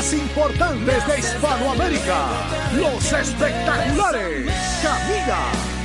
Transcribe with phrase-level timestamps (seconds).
[0.00, 2.28] más importantes de Hispanoamérica,
[2.74, 4.50] los espectaculares.
[4.82, 5.42] Camila,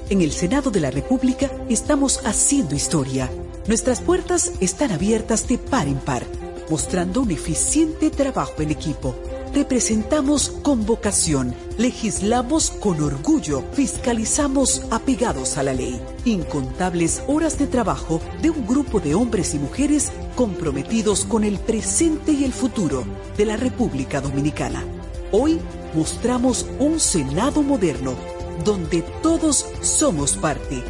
[0.09, 3.29] En el Senado de la República estamos haciendo historia.
[3.67, 6.23] Nuestras puertas están abiertas de par en par,
[6.67, 9.15] mostrando un eficiente trabajo en equipo.
[9.53, 16.01] Representamos con vocación, legislamos con orgullo, fiscalizamos apegados a la ley.
[16.25, 22.31] Incontables horas de trabajo de un grupo de hombres y mujeres comprometidos con el presente
[22.31, 23.03] y el futuro
[23.37, 24.83] de la República Dominicana.
[25.31, 25.59] Hoy
[25.93, 30.83] mostramos un Senado moderno donde todos somos parte,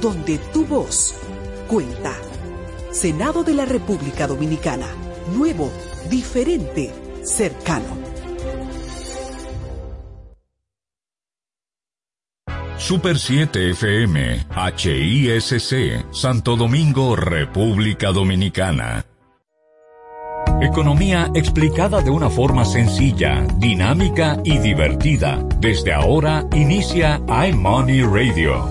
[0.00, 1.14] donde tu voz
[1.68, 2.14] cuenta.
[2.90, 4.86] Senado de la República Dominicana,
[5.34, 5.70] nuevo,
[6.08, 6.92] diferente,
[7.22, 8.06] cercano.
[12.78, 19.04] Super 7 FM, HISC, Santo Domingo, República Dominicana.
[20.60, 25.46] Economía explicada de una forma sencilla, dinámica y divertida.
[25.60, 28.64] Desde ahora inicia iMoney Radio.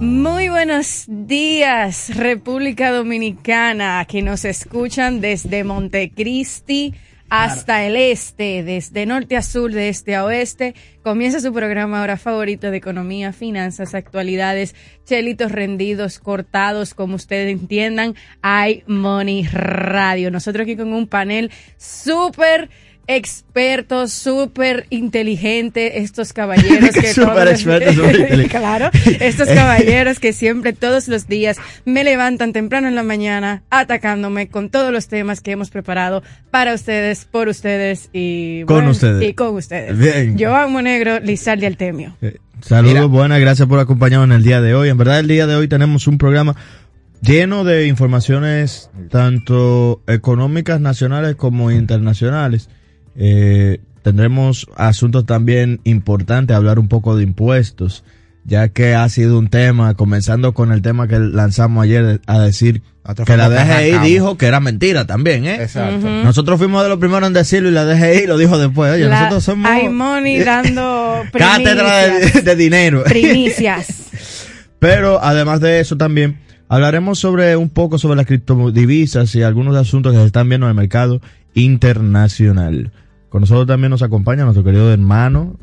[0.00, 6.94] Muy buenos días, República Dominicana, que nos escuchan desde Montecristi
[7.32, 10.74] hasta el este, desde norte a sur, de este a oeste.
[11.02, 14.74] Comienza su programa ahora favorito de economía, finanzas, actualidades,
[15.06, 18.16] chelitos rendidos, cortados, como ustedes entiendan.
[18.42, 20.30] Hay Money Radio.
[20.30, 22.68] Nosotros aquí con un panel súper
[23.06, 27.96] expertos, súper inteligentes, estos caballeros que súper expertos,
[28.50, 28.90] claro,
[29.20, 34.70] estos caballeros que siempre, todos los días, me levantan temprano en la mañana atacándome con
[34.70, 39.28] todos los temas que hemos preparado para ustedes, por ustedes y con ustedes.
[39.28, 39.98] Y con ustedes.
[39.98, 40.36] Bien.
[40.38, 42.16] Joan Monegro, Lizardi Altemio.
[42.22, 44.88] Eh, saludos, buenas, gracias por acompañarnos en el día de hoy.
[44.88, 46.56] En verdad, el día de hoy tenemos un programa
[47.22, 52.68] lleno de informaciones tanto económicas nacionales como internacionales.
[53.16, 58.04] Eh, tendremos asuntos también importantes, hablar un poco de impuestos,
[58.44, 62.82] ya que ha sido un tema, comenzando con el tema que lanzamos ayer a decir
[63.26, 65.62] que la DGI dijo que era mentira también, ¿eh?
[65.62, 66.08] Exacto.
[66.08, 68.92] Nosotros fuimos de los primeros en decirlo y la DGI lo dijo después.
[68.92, 69.70] Oye, nosotros somos...
[69.70, 73.02] Hay money dando cátedra de, de dinero.
[73.04, 74.04] Primicias.
[74.78, 80.12] Pero además de eso también hablaremos sobre un poco sobre las criptodivisas y algunos asuntos
[80.12, 81.20] que se están viendo en el mercado
[81.54, 82.92] internacional.
[83.32, 85.56] Con nosotros también nos acompaña nuestro querido hermano.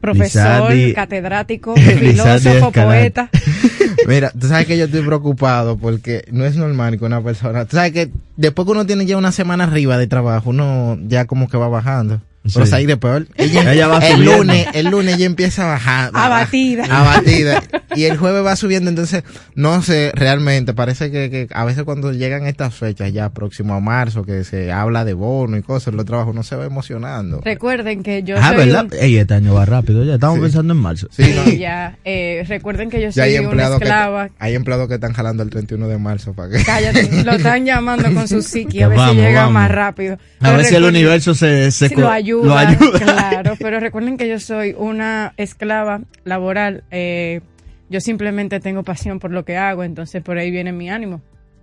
[0.00, 3.28] Profesor, Lizardi- catedrático, filósofo, poeta.
[4.08, 7.76] Mira, tú sabes que yo estoy preocupado porque no es normal que una persona, tú
[7.76, 11.46] sabes que después que uno tiene ya una semana arriba de trabajo, uno ya como
[11.50, 12.22] que va bajando.
[12.54, 12.74] Pero Sí.
[12.74, 14.36] ahí después, ella, Ella va el subiendo.
[14.38, 16.10] lunes, el lunes ya empieza a bajar.
[16.14, 16.84] Abatida.
[16.90, 17.62] Abatida.
[17.94, 19.24] Y el jueves va subiendo, entonces,
[19.54, 23.80] no sé, realmente, parece que, que a veces cuando llegan estas fechas ya próximo a
[23.80, 27.42] marzo, que se habla de bono y cosas, los trabajos no se va emocionando.
[27.44, 28.84] Recuerden que yo Ah, soy ¿verdad?
[28.86, 30.14] un- Ey, este año va rápido ya.
[30.14, 30.42] Estamos Sí.
[30.42, 31.08] pensando en marzo.
[31.10, 31.98] Sí, no, ya.
[32.04, 34.30] Eh, recuerden que yo ya hay soy una que, esclava.
[34.38, 36.64] hay empleados que están jalando el 31 de marzo para que...
[36.64, 39.54] Cállate, lo están llamando con su psiqui, a ver Vamos, si llega vamos.
[39.54, 40.16] más rápido.
[40.40, 42.98] A ver si el universo se, se lo ayuda, lo ayuda.
[42.98, 47.40] claro, pero recuerden que yo soy una esclava laboral, eh,
[47.88, 51.20] yo simplemente tengo pasión por lo que hago, entonces por ahí viene mi ánimo.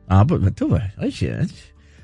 [0.08, 0.84] Ah, pues tú ves.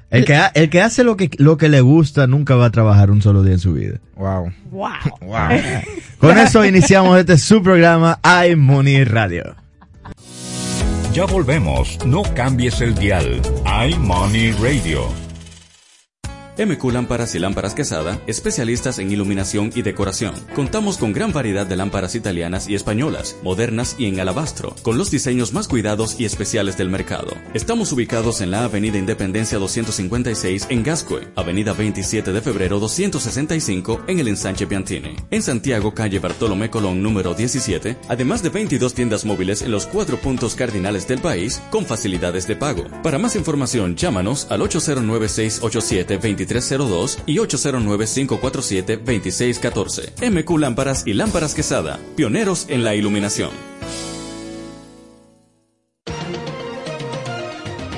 [0.09, 2.69] El que, ha- el que hace lo que, lo que le gusta nunca va a
[2.69, 3.99] trabajar un solo día en su vida.
[4.15, 4.51] Wow.
[4.71, 4.89] ¡Wow!
[5.21, 5.49] Wow.
[6.19, 9.55] Con eso iniciamos este su programa iMoney Radio.
[11.13, 13.41] Ya volvemos, no cambies el dial.
[13.89, 15.22] iMoney Radio.
[16.57, 20.35] MQ Lámparas y Lámparas Quesada, especialistas en iluminación y decoración.
[20.55, 25.09] Contamos con gran variedad de lámparas italianas y españolas, modernas y en alabastro, con los
[25.09, 27.33] diseños más cuidados y especiales del mercado.
[27.55, 34.19] Estamos ubicados en la Avenida Independencia 256 en Gascue, Avenida 27 de Febrero 265 en
[34.19, 35.15] el Ensanche Piantini.
[35.31, 40.17] En Santiago, calle Bartolomé Colón número 17, además de 22 tiendas móviles en los cuatro
[40.21, 42.83] puntos cardinales del país con facilidades de pago.
[43.01, 50.31] Para más información, llámanos al 809-687-23 809-547-2302 y 809-547-2614.
[50.31, 53.51] MQ Lámparas y Lámparas Quesada, pioneros en la iluminación.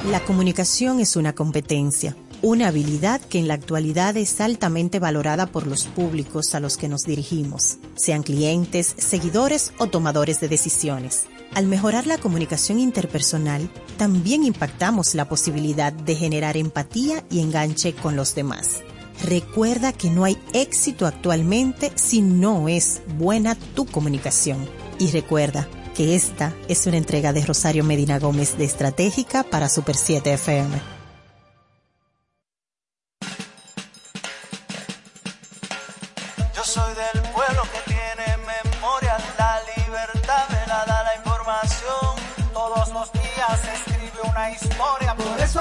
[0.09, 2.15] La comunicación es una competencia,
[2.45, 6.87] una habilidad que en la actualidad es altamente valorada por los públicos a los que
[6.87, 11.25] nos dirigimos, sean clientes, seguidores o tomadores de decisiones.
[11.55, 18.15] Al mejorar la comunicación interpersonal, también impactamos la posibilidad de generar empatía y enganche con
[18.15, 18.81] los demás.
[19.23, 24.69] Recuerda que no hay éxito actualmente si no es buena tu comunicación.
[24.99, 29.95] Y recuerda que esta es una entrega de Rosario Medina Gómez de Estratégica para Super
[29.95, 30.94] 7 FM.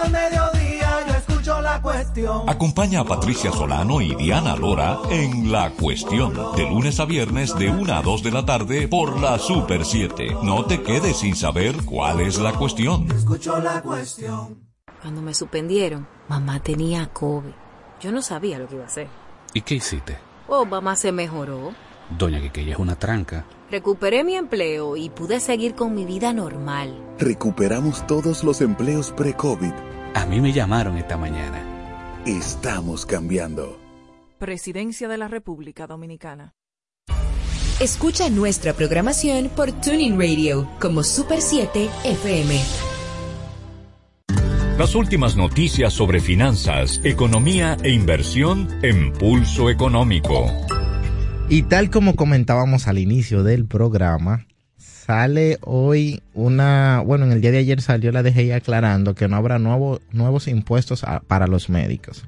[0.05, 2.49] Al mediodía yo escucho la cuestión.
[2.49, 7.71] Acompaña a Patricia Solano y Diana Lora en La Cuestión, de lunes a viernes de
[7.71, 10.37] 1 a 2 de la tarde por la Super 7.
[10.43, 13.11] No te quedes sin saber cuál es la cuestión.
[13.11, 14.59] Escucho la cuestión.
[15.01, 17.53] Cuando me suspendieron, mamá tenía COVID.
[18.01, 19.09] Yo no sabía lo que iba a hacer.
[19.55, 20.19] ¿Y qué hiciste?
[20.49, 21.73] Oh, mamá se mejoró.
[22.11, 23.47] Doña Quiqueya es una tranca.
[23.71, 26.95] Recuperé mi empleo y pude seguir con mi vida normal.
[27.19, 29.73] Recuperamos todos los empleos pre-COVID.
[30.15, 31.61] A mí me llamaron esta mañana.
[32.25, 33.79] Estamos cambiando.
[34.39, 36.55] Presidencia de la República Dominicana.
[37.81, 42.61] Escucha nuestra programación por Tuning Radio como Super 7 FM.
[44.79, 50.47] Las últimas noticias sobre finanzas, economía e inversión en Pulso Económico.
[51.49, 54.47] Y tal como comentábamos al inicio del programa,
[55.07, 59.37] sale hoy una, bueno, en el día de ayer salió la DGI aclarando que no
[59.37, 62.25] habrá nuevo, nuevos impuestos para los médicos.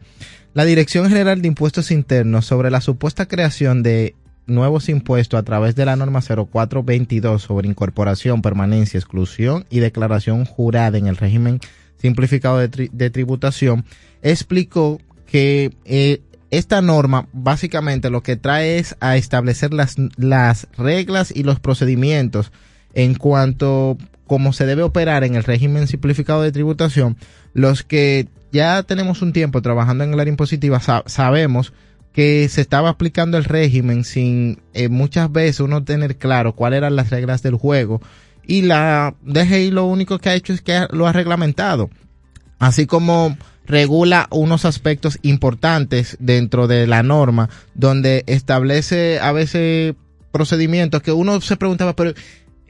[0.53, 4.15] La Dirección General de Impuestos Internos sobre la supuesta creación de
[4.47, 10.99] nuevos impuestos a través de la norma 0422 sobre incorporación, permanencia, exclusión y declaración jurada
[10.99, 11.61] en el régimen
[11.99, 13.85] simplificado de, tri de tributación,
[14.23, 16.21] explicó que eh,
[16.51, 22.53] esta norma básicamente lo que trae es a establecer las, las reglas y los procedimientos
[22.95, 27.17] en cuanto cómo se debe operar en el régimen simplificado de tributación.
[27.53, 31.73] Los que ya tenemos un tiempo trabajando en el área impositiva sa sabemos
[32.13, 36.97] que se estaba aplicando el régimen sin eh, muchas veces uno tener claro cuáles eran
[36.97, 38.01] las reglas del juego
[38.47, 41.91] y la DGI lo único que ha hecho es que lo ha reglamentado.
[42.59, 49.95] Así como regula unos aspectos importantes dentro de la norma, donde establece a veces
[50.33, 52.13] procedimientos que uno se preguntaba, pero,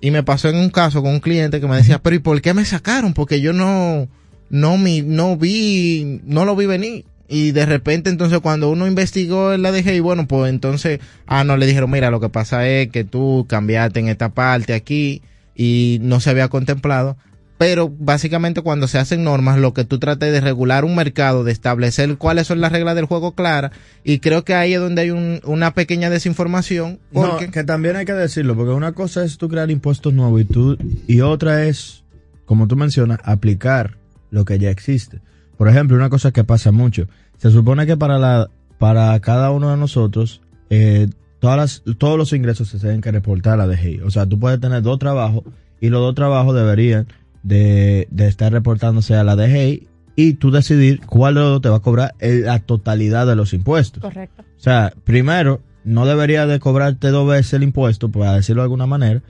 [0.01, 2.41] y me pasó en un caso con un cliente que me decía, pero ¿y por
[2.41, 3.13] qué me sacaron?
[3.13, 4.09] Porque yo no,
[4.51, 7.05] no, mi, no vi, no lo vi venir.
[7.29, 11.57] Y de repente entonces cuando uno investigó en la DGI, bueno, pues entonces, ah, no,
[11.57, 15.23] le dijeron, mira, lo que pasa es que tú cambiaste en esta parte aquí
[15.57, 17.17] y no se había contemplado.
[17.59, 21.53] Pero básicamente cuando se hacen normas, lo que tú tratas de regular un mercado, de
[21.53, 23.73] establecer cuáles son las reglas del juego claras,
[24.05, 26.99] y creo que ahí es donde hay un, una pequeña desinformación.
[27.13, 27.47] Porque...
[27.47, 30.45] No, que también hay que decirlo, porque una cosa es tú crear impuestos nuevos y,
[30.45, 30.77] tú,
[31.07, 32.05] y otra es,
[32.45, 33.97] como tú mencionas, aplicar
[34.31, 35.21] lo que ya existe.
[35.57, 37.09] Por ejemplo, una cosa que pasa mucho,
[37.39, 41.09] se supone que para, la, para cada uno de nosotros, eh,
[41.41, 44.01] todas las, todos los ingresos se tienen que reportar a la DGI.
[44.01, 45.45] O sea, tú puedes tener dos trabajos
[45.81, 47.07] y los dos trabajos deberían
[47.47, 49.87] de, de estar reportándose a la DGI
[50.17, 53.53] y tú decidir cuál de los dos te va a cobrar la totalidad de los
[53.53, 54.03] impuestos.
[54.03, 54.43] Correcto.
[54.43, 58.87] O sea, primero, no debería de cobrarte dos veces el impuesto, para decirlo de alguna
[58.87, 59.23] manera,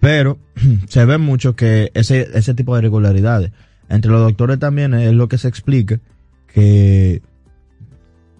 [0.00, 0.38] pero
[0.88, 3.52] se ve mucho que ese, ese tipo de irregularidades.
[3.88, 6.00] Entre los doctores también es lo que se explica
[6.52, 7.22] que,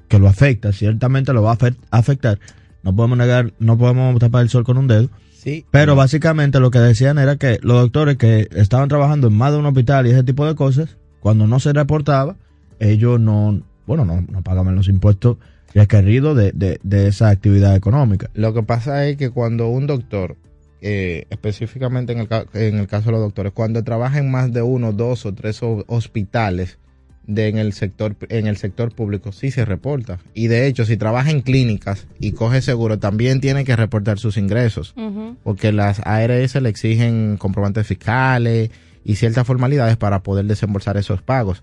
[0.09, 2.39] que lo afecta, ciertamente lo va a afectar.
[2.83, 5.09] No podemos negar, no podemos tapar el sol con un dedo.
[5.47, 5.65] Sí.
[5.71, 9.59] Pero básicamente lo que decían era que los doctores que estaban trabajando en más de
[9.59, 12.35] un hospital y ese tipo de cosas, cuando no se reportaba,
[12.81, 15.37] ellos no, bueno, no, no pagaban los impuestos
[15.73, 18.29] requeridos de, de, de esa actividad económica.
[18.35, 20.37] Lo que pasa es que cuando un doctor,
[20.81, 24.63] eh, específicamente en el, en el caso de los doctores, cuando trabaja en más de
[24.63, 26.81] uno, dos o tres hospitales,
[27.27, 30.97] de en el sector en el sector público sí se reporta y de hecho si
[30.97, 35.37] trabaja en clínicas y coge seguro también tiene que reportar sus ingresos uh -huh.
[35.43, 38.71] porque las ARS le exigen comprobantes fiscales
[39.05, 41.63] y ciertas formalidades para poder desembolsar esos pagos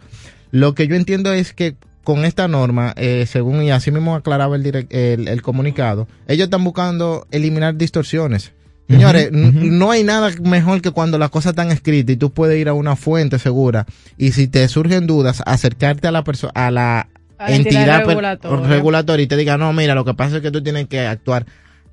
[0.51, 4.55] lo que yo entiendo es que con esta norma, eh, según y así mismo aclaraba
[4.55, 8.51] el, direct, el, el comunicado, ellos están buscando eliminar distorsiones.
[8.93, 9.71] Señores, uh -huh, uh -huh.
[9.71, 12.73] no hay nada mejor que cuando las cosas están escritas y tú puedes ir a
[12.73, 13.85] una fuente segura
[14.17, 17.07] y si te surgen dudas, acercarte a la persona, a la
[17.47, 18.67] entidad regulatoria.
[18.67, 21.45] regulatoria y te diga, no, mira, lo que pasa es que tú tienes que actuar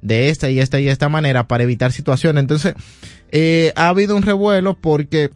[0.02, 2.40] de esta y esta y esta manera para evitar situaciones.
[2.40, 2.74] Entonces,
[3.32, 5.30] eh, ha habido un revuelo porque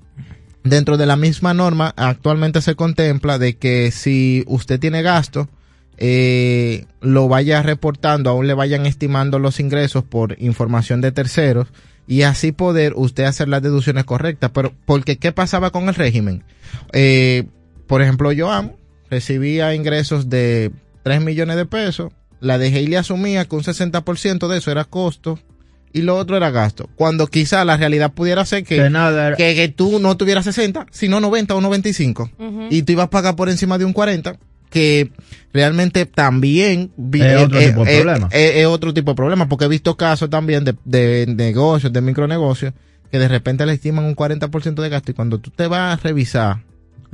[0.63, 5.49] dentro de la misma norma actualmente se contempla de que si usted tiene gasto,
[5.99, 11.69] eh, lo vaya reportando, aún le vayan estimando los ingresos por información de terceros
[12.07, 14.51] y así poder usted hacer las deducciones correctas.
[14.53, 16.43] Pero, porque ¿qué pasaba con el régimen?
[16.93, 17.45] Eh,
[17.87, 18.77] por ejemplo, yo amo,
[19.11, 20.71] recibía ingresos de
[21.03, 24.85] 3 millones de pesos, la dejé y le asumía que un 60% de eso era
[24.85, 25.39] costo
[25.93, 26.91] y lo otro era gasto.
[26.97, 30.45] Cuando quizá la realidad pudiera ser que, Que nada era- que, que tú no tuvieras
[30.45, 32.67] 60, sino 90 o 95 Ujú.
[32.71, 34.37] y tú ibas a pagar por encima de un 40
[34.75, 35.13] que
[35.53, 38.29] realmente también Es otro tipo de problema.
[38.33, 42.01] es- es otro tipo de problema porque he visto casos también de, de negocios, de
[42.01, 42.75] micronegocios
[43.11, 46.03] que de repente le estiman un 40% de gasto y cuando tú te vas a
[46.03, 46.59] revisar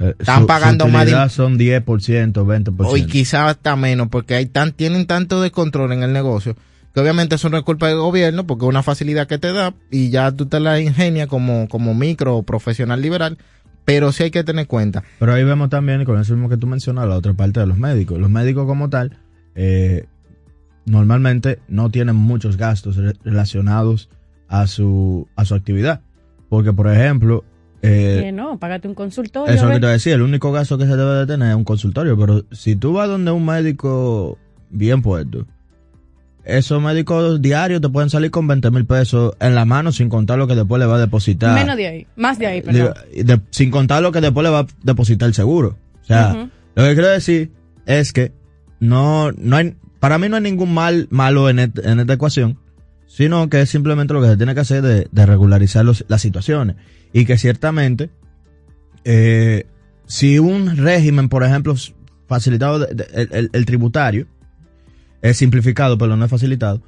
[0.02, 2.88] Eh, Están su- pagando su más de- son 10%, 20%.
[2.88, 6.56] o y quizás hasta menos porque hay tan, tienen tanto descontrol en el negocio
[6.94, 9.74] que obviamente eso no es culpa del gobierno porque es una facilidad que te da
[9.90, 13.36] y ya tú te la ingenias como, como micro o profesional liberal
[13.84, 16.66] pero sí hay que tener cuenta Pero ahí vemos también, con eso mismo que tú
[16.66, 18.18] mencionas, la otra parte de los médicos.
[18.18, 19.16] Los médicos como tal,
[19.54, 20.06] eh,
[20.86, 24.08] normalmente no tienen muchos gastos re- relacionados
[24.48, 26.00] a su, a su actividad.
[26.48, 27.44] Porque, por ejemplo,
[27.82, 29.52] eh, Que no, págate un consultorio.
[29.54, 31.50] eso es lo a que te decía, el único gasto que se debe de tener
[31.50, 32.18] es un consultorio.
[32.18, 34.38] Pero si tú vas donde un médico
[34.70, 35.46] bien puesto,
[36.44, 40.38] esos médicos diarios te pueden salir con 20 mil pesos en la mano sin contar
[40.38, 41.54] lo que después le va a depositar.
[41.54, 42.94] Menos de ahí, más de ahí, perdón.
[43.24, 45.76] De- sin contar lo que después le va a depositar el seguro.
[46.02, 47.52] O sea, lo que quiero decir
[47.86, 48.32] es que
[48.80, 52.58] no, no hay, para mí no hay ningún mal malo en, et- en esta ecuación,
[53.06, 56.22] sino que es simplemente lo que se tiene que hacer de, de regularizar los- las
[56.22, 56.76] situaciones.
[57.12, 58.08] Y que ciertamente,
[59.04, 59.66] eh,
[60.06, 61.74] si un régimen, por ejemplo,
[62.26, 64.26] facilitado, de- de- el, el- el tributario,
[65.22, 66.82] es simplificado, pero no es facilitado,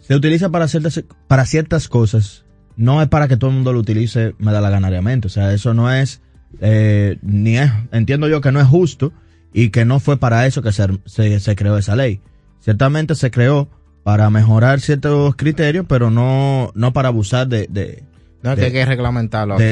[0.00, 2.44] se utiliza para ciertas, para ciertas cosas,
[2.76, 5.26] no es para que todo el mundo lo utilice me da la ganariamente.
[5.26, 6.22] O sea, eso no es,
[6.60, 9.12] eh, ni es, entiendo yo que no es justo
[9.52, 12.20] y que no fue para eso que se, se, se creó esa ley.
[12.60, 13.68] Ciertamente se creó
[14.04, 17.66] para mejorar ciertos criterios, pero no, no para abusar de...
[17.68, 18.04] de
[18.42, 19.64] no es de- que hay que reglamentarlo aquí.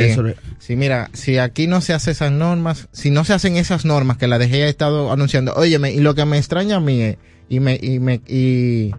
[0.59, 4.16] Si mira, si aquí no se hacen esas normas, si no se hacen esas normas
[4.16, 7.16] que la DG ha estado anunciando, óyeme, y lo que me extraña a mí es,
[7.49, 8.93] y me, y me, y,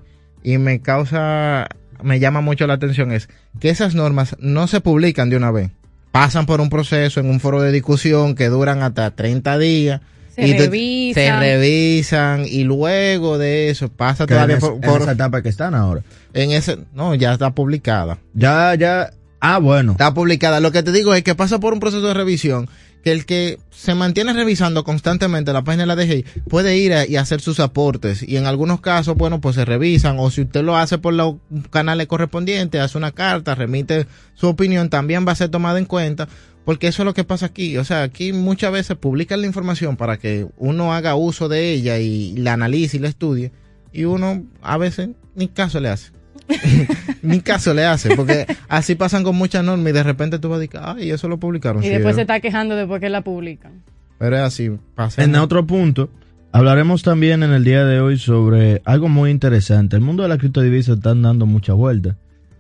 [0.44, 1.68] y me causa,
[2.04, 5.72] me llama mucho la atención es que esas normas no se publican de una vez.
[6.12, 10.02] Pasan por un proceso en un foro de discusión que duran hasta 30 días.
[10.36, 11.24] Se y revisan.
[11.24, 15.12] se revisan y luego de eso pasa que todavía en, es- por, en por- esa
[15.14, 16.02] etapa que están ahora.
[16.34, 19.94] en ese no ya está publicada Ya, ya, ah, bueno.
[19.94, 20.60] está publicada.
[20.60, 22.70] Lo que te digo es que pasa por un proceso de revisión
[23.04, 27.16] que el que se mantiene revisando constantemente la página de la DGI puede ir y
[27.16, 30.76] hacer sus aportes y en algunos casos, bueno, pues se revisan o si usted lo
[30.78, 31.36] hace por los
[31.70, 36.28] canales correspondientes, hace una carta, remite su opinión, también va a ser tomada en cuenta
[36.66, 37.78] porque eso es lo que pasa aquí.
[37.78, 41.98] O sea, aquí muchas veces publican la información para que uno haga uso de ella
[42.00, 43.54] y la analice y la estudie
[43.94, 46.17] y uno a veces ni caso le hace.
[47.22, 50.58] ni caso le hace, porque así pasan con muchas normas y de repente tú vas
[50.58, 51.84] a decir, ay, eso lo publicaron.
[51.84, 53.84] Y Sí, después se está quejando después que la publican.
[54.20, 55.24] Pero es así, pasa.
[55.24, 56.10] En otro punto,
[56.52, 59.96] hablaremos también en el día de hoy sobre algo muy interesante.
[59.96, 62.16] El mundo de la criptodivisa están dando mucha vuelta.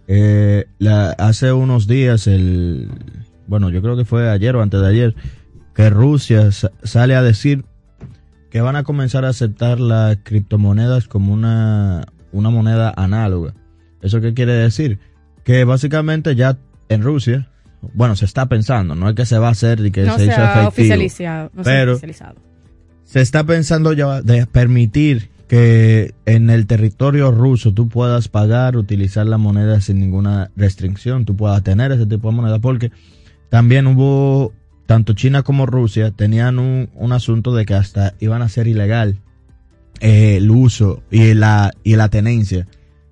[0.07, 2.89] Eh, la- hace unos días, el,
[3.47, 5.15] bueno, yo creo que fue ayer o antes de ayer,
[5.73, 7.65] que Rusia sa- sale a decir
[8.49, 13.53] que van a comenzar a aceptar las criptomonedas como una, una moneda análoga.
[14.01, 14.99] ¿Eso qué quiere decir?
[15.43, 16.57] Que básicamente ya
[16.89, 17.49] en Rusia,
[17.93, 20.25] bueno, se está pensando, no es que se va a hacer y que no se
[20.25, 20.67] se hizo efectivo.
[20.67, 21.51] oficializado.
[21.53, 22.35] No pero oficializado.
[23.03, 29.25] se está pensando ya de permitir que en el territorio ruso tú puedas pagar, utilizar
[29.25, 32.91] la moneda sin ninguna restricción, tú puedas tener ese tipo de moneda, porque
[33.49, 34.53] también hubo,
[34.85, 39.19] tanto China como Rusia tenían un, un asunto de que hasta iban a ser ilegal
[40.01, 42.67] eh, el uso y la, y la tenencia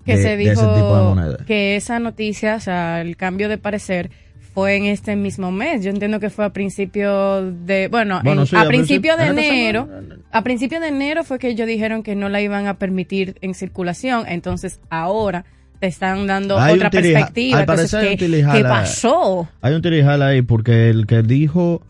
[0.06, 1.38] que de, se de ese tipo de dijo moneda.
[1.46, 4.10] que esa noticia, o sea, el cambio de parecer
[4.54, 5.84] fue en este mismo mes.
[5.84, 9.26] Yo entiendo que fue a principio de, bueno, Bueno, en- sí, a a principio de
[9.26, 9.90] principio- enero,
[10.32, 13.54] a principio de enero fue que ellos dijeron que no la iban a permitir en
[13.54, 14.24] circulación.
[14.28, 15.44] Entonces ahora
[15.82, 17.58] te están dando Hay otra perspectiva.
[17.58, 19.50] al Entonces, parecer ¿qué, tirijala- qué pasó?
[19.62, 21.82] Hay un tirijal ahí porque el que dijo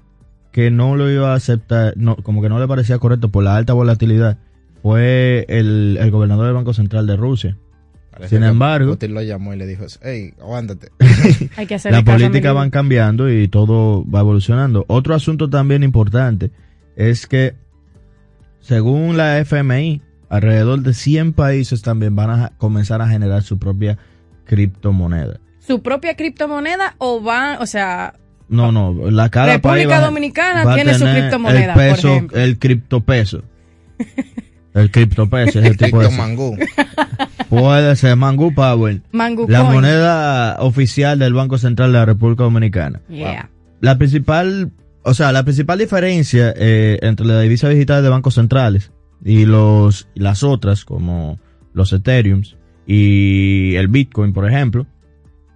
[0.52, 3.56] que no lo iba a aceptar, no, como que no le parecía correcto por la
[3.58, 4.38] alta volatilidad,
[4.82, 7.58] fue el, el gobernador del Banco Central de Rusia.
[8.16, 10.90] Parece Sin embargo, Putin lo llamó y le dijo, hey, aguántate.
[11.58, 14.86] Hay que hacerle la política van cambiando y todo va evolucionando.
[14.88, 16.52] Otro asunto también importante
[16.96, 17.56] es que
[18.62, 23.98] según la FMI, alrededor de 100 países también van a comenzar a generar su propia
[24.46, 25.40] criptomoneda.
[25.60, 28.14] ¿Su propia criptomoneda o van, o sea,
[28.48, 32.08] No, no, la cada República país va- Dominicana va tiene su criptomoneda, El por peso,
[32.10, 32.40] ejemplo.
[32.40, 33.44] el criptopeso.
[34.76, 36.58] El criptopeso es el tipo de Mangú.
[37.50, 39.02] Puede ser Mangú Power.
[39.14, 39.74] Mangu La Coin.
[39.74, 43.02] moneda oficial del Banco Central de la República Dominicana.
[43.08, 43.50] Yeah.
[43.80, 44.72] La principal,
[45.04, 48.92] o sea, la principal diferencia eh, entre la divisa digital de bancos centrales
[49.24, 51.40] y los y las otras, como
[51.74, 54.88] los Ethereums y el Bitcoin, por ejemplo,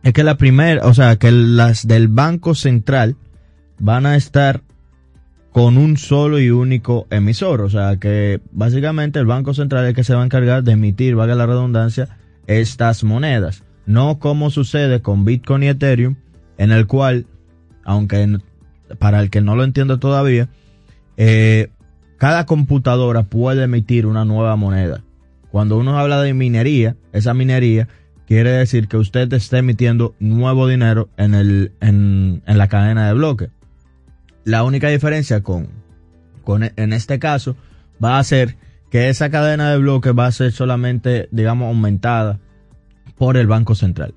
[0.02, 3.18] es que la primera, o sea, que las del Banco Central
[3.80, 4.62] van a estar
[5.52, 7.62] con un solo y único emisor.
[7.62, 10.74] O sea, que básicamente el Banco Central es el que se va a encargar de
[10.74, 13.64] emitir, valga la redundancia, estas monedas.
[13.86, 16.16] No como sucede con Bitcoin y Ethereum,
[16.58, 17.26] en el cual,
[17.84, 18.38] aunque
[19.00, 20.50] para el que no lo entiende todavía,
[21.18, 21.70] eh,
[22.18, 25.04] cada computadora puede emitir una nueva moneda.
[25.52, 27.88] Cuando uno habla de minería, esa minería
[28.28, 33.14] quiere decir que usted está emitiendo nuevo dinero en, el, en, en la cadena de
[33.14, 33.50] bloque.
[34.44, 35.70] La única diferencia con,
[36.44, 37.56] con e- en este caso
[38.04, 38.56] va a ser
[38.90, 42.40] que esa cadena de bloque va a ser solamente, digamos, aumentada
[43.18, 44.14] por el Banco Central.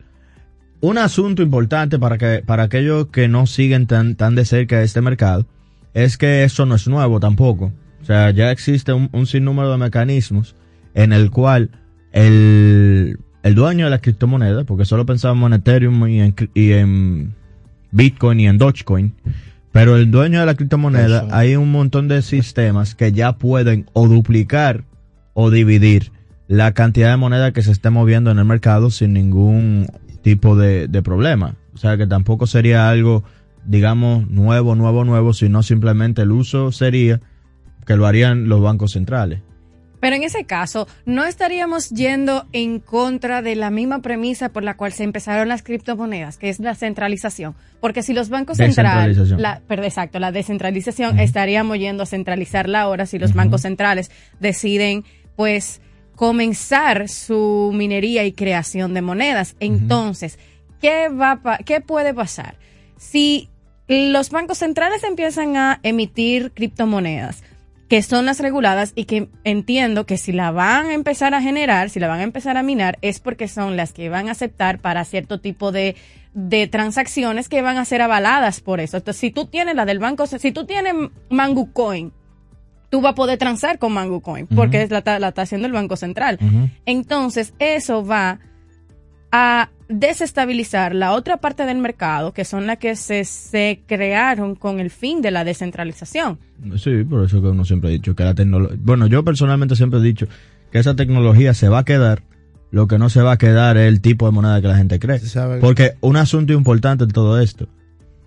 [0.81, 5.01] Un asunto importante para que para aquellos que no siguen tan, tan de cerca este
[5.01, 5.47] mercado
[5.95, 7.73] es que eso no es nuevo tampoco.
[8.01, 10.57] O sea, ya existe un, sinnúmero de mecanismos
[10.95, 11.71] en el cual
[12.11, 17.35] el, el dueño de la criptomoneda, porque solo pensábamos en Ethereum y en
[17.93, 19.15] Bitcoin y en Dogecoin,
[19.73, 21.35] pero el dueño de la criptomoneda, Eso.
[21.35, 24.85] hay un montón de sistemas que ya pueden o duplicar
[25.35, 26.13] o dividir
[26.47, 29.87] la cantidad de moneda que se esté moviendo en el mercado sin ningún
[30.23, 31.57] tipo de, de problema.
[31.75, 33.25] O sea que tampoco sería algo,
[33.65, 37.21] digamos, nuevo, nuevo, nuevo, sino simplemente el uso sería
[37.87, 39.41] que lo harían los bancos centrales.
[40.03, 44.77] Pero en ese caso, no estaríamos yendo en contra de la misma premisa por la
[44.77, 47.55] cual se empezaron las criptomonedas, que es la centralización.
[47.81, 53.21] Porque si los bancos centrales, la, exacto, la descentralización, estaríamos yendo a centralizarla ahora si
[53.21, 55.05] los bancos centrales deciden,
[55.37, 55.81] pues,
[56.17, 59.55] comenzar su minería y creación de monedas.
[59.61, 60.37] Entonces,
[60.81, 62.57] ¿qué va, qué puede pasar?
[62.97, 63.51] Si
[63.87, 67.45] los bancos centrales empiezan a emitir criptomonedas,
[67.93, 71.91] que son las reguladas y que entiendo que si la van a empezar a generar,
[71.91, 74.79] si la van a empezar a minar, es porque son las que van a aceptar
[74.79, 75.95] para cierto tipo de,
[76.33, 78.97] de transacciones que van a ser avaladas por eso.
[78.97, 80.95] Entonces, si tú tienes la del banco, si tú tienes
[81.29, 82.15] Mangu Coin,
[82.89, 85.75] tú vas a poder transar con Mangu Coin, porque es la, la está haciendo el
[85.75, 86.39] Banco Central.
[86.87, 88.39] Entonces, eso va
[89.33, 94.79] a desestabilizar la otra parte del mercado, que son las que se, se crearon con
[94.79, 96.39] el fin de la descentralización.
[96.77, 98.77] Sí, por eso que uno siempre ha dicho que la tecnología...
[98.81, 100.27] Bueno, yo personalmente siempre he dicho
[100.71, 102.23] que esa tecnología se va a quedar,
[102.71, 104.99] lo que no se va a quedar es el tipo de moneda que la gente
[104.99, 105.21] cree.
[105.61, 107.69] Porque un asunto importante en todo esto,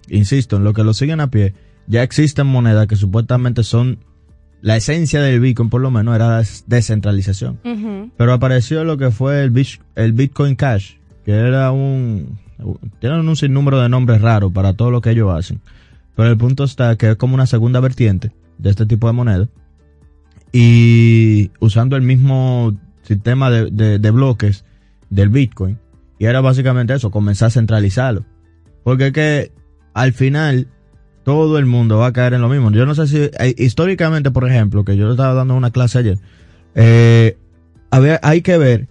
[0.08, 1.54] insisto, en lo que lo siguen a pie,
[1.88, 4.00] ya existen monedas que supuestamente son
[4.65, 7.60] la esencia del Bitcoin, por lo menos, era la des- descentralización.
[8.17, 12.39] Pero apareció lo que fue el Bitcoin Cash, que era un...
[12.99, 15.60] Tienen un sinnúmero de nombres raros para todo lo que ellos hacen.
[16.15, 19.47] Pero el punto está que es como una segunda vertiente de este tipo de moneda.
[20.51, 22.73] Y usando el mismo
[23.04, 24.65] sistema de, de- de bloques
[25.12, 25.78] del Bitcoin.
[26.17, 28.25] Y era básicamente eso, comenzar a centralizarlo.
[28.84, 29.51] Porque es que
[29.93, 30.67] al final
[31.25, 32.71] todo el mundo va a caer en lo mismo.
[32.71, 36.19] Yo no sé si eh, históricamente, por ejemplo, que yo estaba dando una clase ayer,
[36.75, 37.35] eh,
[37.91, 38.88] había- hay que ver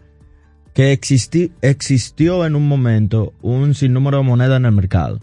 [0.75, 5.21] que existi- existió en un momento un sinnúmero de monedas en el mercado.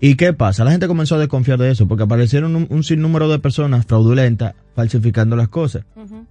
[0.00, 0.62] ¿Y qué pasa?
[0.64, 4.54] La gente comenzó a desconfiar de eso porque aparecieron un, un sinnúmero de personas fraudulentas
[4.76, 5.84] falsificando las cosas,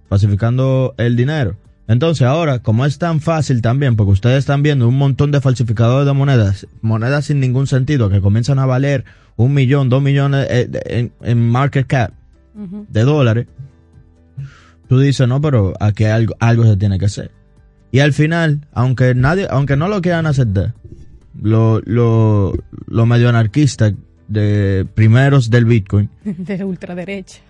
[0.08, 1.56] falsificando el dinero.
[1.86, 6.06] Entonces ahora, como es tan fácil también, porque ustedes están viendo un montón de falsificadores
[6.06, 9.04] de monedas, monedas sin ningún sentido, que comienzan a valer
[9.38, 12.12] un millón, dos millones eh, en, en market cap
[12.54, 13.46] de dólares,
[14.88, 17.30] tú dices, no, pero aquí algo, algo se tiene que hacer.
[17.92, 20.74] Y al final, aunque nadie, aunque no lo quieran aceptar,
[21.40, 22.52] los lo,
[22.86, 23.94] lo medio anarquistas
[24.26, 27.40] de primeros del Bitcoin, De ultraderecha.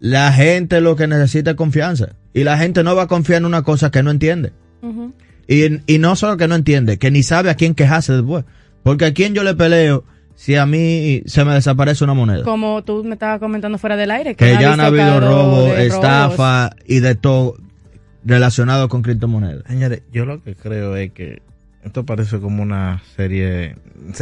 [0.00, 2.10] la gente lo que necesita es confianza.
[2.32, 4.52] Y la gente no va a confiar en una cosa que no entiende.
[5.48, 8.44] Y, y no solo que no entiende, que ni sabe a quién quejarse después.
[8.84, 10.04] Porque a quién yo le peleo
[10.38, 12.44] si a mí se me desaparece una moneda.
[12.44, 14.36] Como tú me estabas comentando fuera del aire.
[14.36, 15.76] Que ha ya han habido robos.
[15.76, 17.56] estafa y de todo
[18.24, 19.64] relacionado con criptomonedas.
[19.66, 21.42] Señores, yo lo que creo es que
[21.82, 23.74] esto parece como una serie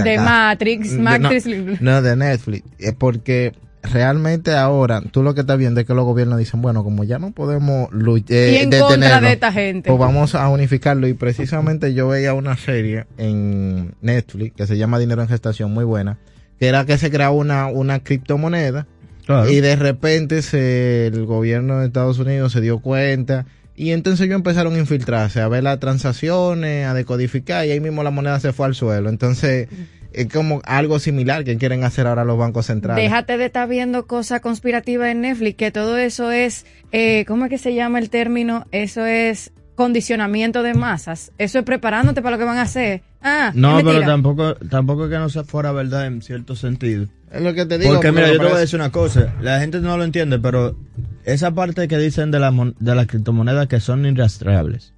[0.02, 1.46] De Matrix, de- Matrix.
[1.46, 2.64] No, no, de Netflix.
[2.78, 3.52] Es porque
[3.92, 7.18] realmente ahora tú lo que estás viendo es que los gobiernos dicen, bueno, como ya
[7.18, 9.88] no podemos luchar, en contra de esta gente.
[9.88, 11.08] pues vamos a unificarlo.
[11.08, 15.84] Y precisamente yo veía una serie en Netflix que se llama Dinero en Gestación, muy
[15.84, 16.18] buena,
[16.58, 18.86] que era que se creaba una, una criptomoneda
[19.26, 19.50] Claro.
[19.50, 23.44] y de repente se, el gobierno de Estados Unidos se dio cuenta
[23.74, 28.02] y entonces ellos empezaron a infiltrarse, a ver las transacciones, a decodificar y ahí mismo
[28.04, 29.10] la moneda se fue al suelo.
[29.10, 29.68] Entonces
[30.16, 33.04] es como algo similar que quieren hacer ahora los bancos centrales.
[33.04, 37.50] Déjate de estar viendo cosas conspirativas en Netflix, que todo eso es, eh, ¿cómo es
[37.50, 38.66] que se llama el término?
[38.72, 41.32] Eso es condicionamiento de masas.
[41.38, 43.02] Eso es preparándote para lo que van a hacer.
[43.22, 47.06] Ah, No, pero tampoco, tampoco es que no sea fuera verdad en cierto sentido.
[47.30, 47.92] Es lo que te digo.
[47.92, 49.34] Porque mira, yo te voy a decir una cosa.
[49.40, 50.76] La gente no lo entiende, pero
[51.24, 54.94] esa parte que dicen de, la, de las criptomonedas que son irrastreables.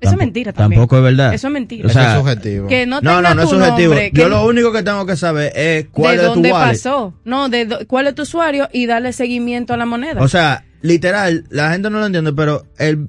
[0.00, 0.80] Eso es mentira también.
[0.80, 1.34] Tampoco es verdad.
[1.34, 1.86] Eso es mentira.
[1.86, 2.66] O sea, Eso es subjetivo.
[2.68, 3.88] Que no no, tenga no, no es tu subjetivo.
[3.94, 6.52] nombre, Yo que- lo único que tengo que saber es cuál de es tu wallet.
[6.52, 7.14] pasó.
[7.24, 10.22] No, de cuál es tu usuario y darle seguimiento a la moneda.
[10.22, 13.08] O sea, literal, la gente no lo entiende, pero el,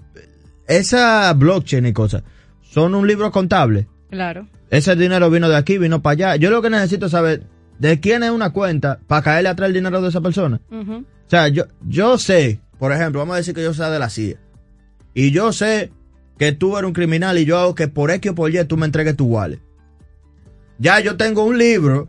[0.67, 2.23] esa blockchain y cosas
[2.61, 3.87] son un libro contable.
[4.09, 4.47] claro.
[4.71, 6.35] Ese dinero vino de aquí, vino para allá.
[6.35, 7.41] Yo lo que necesito es saber
[7.79, 10.61] de quién es una cuenta para caerle atrás el dinero de esa persona.
[10.69, 10.97] Ujú.
[10.97, 14.11] O sea, yo, yo sé, por ejemplo, vamos a decir que yo sea de la
[14.11, 14.35] CIA.
[15.15, 15.91] Y yo sé
[16.39, 18.77] que tú eres un criminal y yo hago que por X o por Y tú
[18.77, 19.59] me entregues tu wallet.
[20.79, 22.07] Ya yo tengo un libro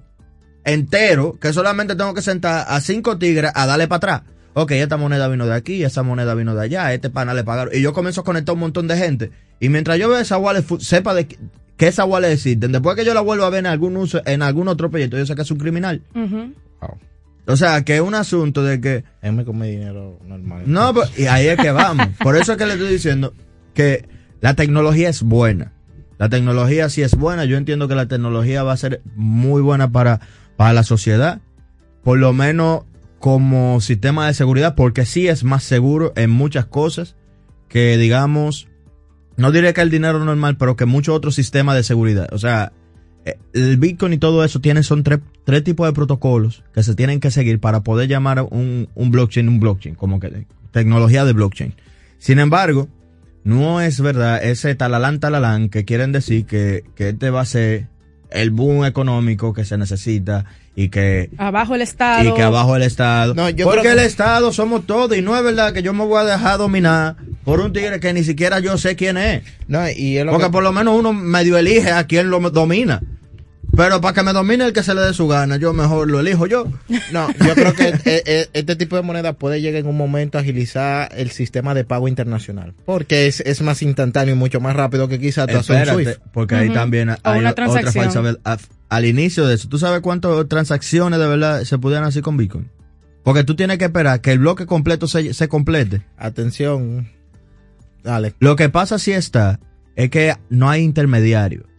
[0.64, 4.22] entero que solamente tengo que sentar a cinco tigres a darle para atrás.
[4.54, 7.74] Ok, esta moneda vino de aquí, esa moneda vino de allá, este pana le pagaron.
[7.74, 9.30] Y yo comienzo a conectar un montón de gente.
[9.60, 11.38] Y mientras yo veo esa wallet, sepa de qué-
[11.76, 12.68] que esa wallet existe.
[12.68, 15.24] Después que yo la vuelva a ver en algún uso, en algún otro proyecto, yo
[15.26, 16.02] sé que es un criminal.
[17.46, 20.62] O sea, que es un asunto de que Él me come dinero normal.
[20.66, 22.06] no, pero- y ahí es que vamos.
[22.22, 23.32] Por eso es que le estoy diciendo
[23.74, 24.06] que
[24.40, 25.72] la tecnología es buena.
[26.18, 27.44] La tecnología sí es buena.
[27.44, 30.20] Yo entiendo que la tecnología va a ser muy buena para,
[30.56, 31.40] para la sociedad.
[32.02, 32.84] Por lo menos
[33.18, 37.16] como sistema de seguridad, porque sí es más seguro en muchas cosas
[37.68, 38.68] que, digamos,
[39.36, 42.28] no diré que el dinero normal, pero que muchos otros sistemas de seguridad.
[42.32, 42.72] O sea,
[43.24, 46.94] eh, el Bitcoin y todo eso tienen, son tres, tres tipos de protocolos que se
[46.94, 51.34] tienen que seguir para poder llamar un, un blockchain un blockchain, como que tecnología de
[51.34, 51.74] blockchain.
[52.18, 52.88] Sin embargo,
[53.44, 57.86] no es verdad ese talalán talalán que quieren decir que, que este va a ser
[58.30, 60.44] el boom económico que se necesita
[60.76, 62.28] y que Abajo el Estado.
[62.28, 63.34] y que abajo el Estado.
[63.34, 66.04] No, yo Porque creo el Estado somos todos y no es verdad que yo me
[66.04, 69.42] voy a dejar dominar por un tigre que ni siquiera yo sé quién es.
[69.66, 72.38] No, y es lo Porque que- por lo menos uno medio elige a quién lo
[72.50, 73.02] domina.
[73.80, 76.20] Pero para que me domine el que se le dé su gana, yo mejor lo
[76.20, 76.66] elijo yo.
[77.12, 80.36] No, yo creo que eh, eh, este tipo de moneda puede llegar en un momento
[80.36, 82.74] a agilizar el sistema de pago internacional.
[82.84, 86.18] Porque es, es más instantáneo y mucho más rápido que quizás tú un Swift.
[86.30, 88.58] porque ahí también hay otra falsa
[88.90, 92.68] Al inicio de eso, ¿tú sabes cuántas transacciones de verdad se pudieran hacer con Bitcoin?
[93.24, 96.02] Porque tú tienes que esperar que el bloque completo se, se complete.
[96.18, 97.08] Atención.
[98.04, 98.34] Dale.
[98.40, 99.58] Lo que pasa si está
[99.96, 101.69] es que no hay intermediario.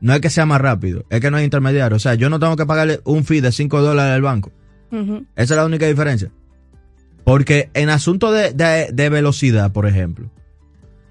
[0.00, 1.96] No es que sea más rápido, es que no hay intermediario.
[1.96, 4.52] O sea, yo no tengo que pagarle un fee de 5 dólares al banco.
[4.90, 6.30] Esa es la única diferencia.
[7.24, 10.30] Porque en asunto de, de- de velocidad, por ejemplo.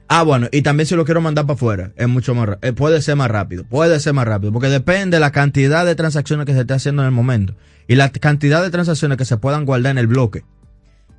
[0.08, 3.02] Ah, bueno, y también si lo quiero mandar para afuera, es mucho más eh, puede
[3.02, 6.54] ser más rápido, puede ser más rápido, porque depende de la cantidad de transacciones que
[6.54, 7.56] se esté haciendo en el momento
[7.88, 10.44] y la cantidad de transacciones que se puedan guardar en el bloque.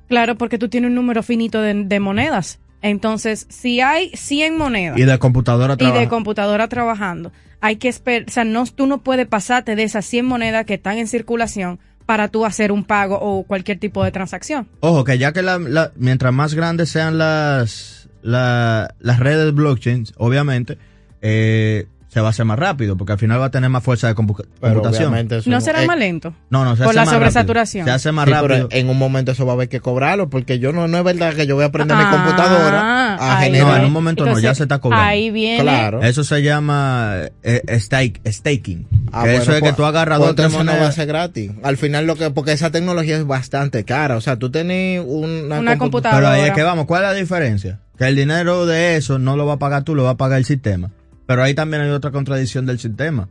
[0.07, 2.59] Claro, porque tú tienes un número finito de, de monedas.
[2.81, 5.99] Entonces, si hay 100 monedas Y de computadora y trabaja.
[5.99, 10.05] de computadora trabajando, hay que esperar, o sea, no, tú no puedes pasarte de esas
[10.05, 14.11] 100 monedas que están en circulación para tú hacer un pago o cualquier tipo de
[14.11, 14.67] transacción.
[14.79, 20.05] Ojo, que ya que la, la- mientras más grandes sean las, la- las redes blockchain,
[20.17, 20.77] obviamente,
[21.21, 24.07] eh, se va a hacer más rápido, porque al final va a tener más fuerza
[24.07, 25.13] de computación.
[25.45, 26.33] ¿No será eh, más lento?
[26.49, 27.19] No, no, se Por hace la más rápido.
[27.19, 27.85] sobresaturación.
[27.85, 28.67] Se hace más sí, pero rápido.
[28.71, 31.33] en un momento eso va a haber que cobrarlo porque yo no, no es verdad
[31.33, 33.67] que yo voy a prender Ah, mi computadora a ahí generar.
[33.67, 35.05] No, en un momento no, ya se está cobrando.
[35.05, 35.61] Ahí viene.
[35.61, 36.01] Claro.
[36.01, 38.87] Eso se llama eh, stake, staking.
[39.11, 41.07] Ah, que bueno, eso es que pues- tú agarras pues dos no va a ser
[41.07, 41.51] gratis.
[41.63, 44.15] Al final lo que, porque esa tecnología es bastante cara.
[44.15, 46.17] O sea, tú tenés una, Una compu- computadora.
[46.19, 47.79] Pero ahí es que vamos, ¿cuál es la diferencia?
[47.97, 50.37] Que el dinero de eso no lo va a pagar tú, lo va a pagar
[50.37, 50.89] el sistema.
[51.27, 53.29] Pero ahí también hay otra contradicción del sistema.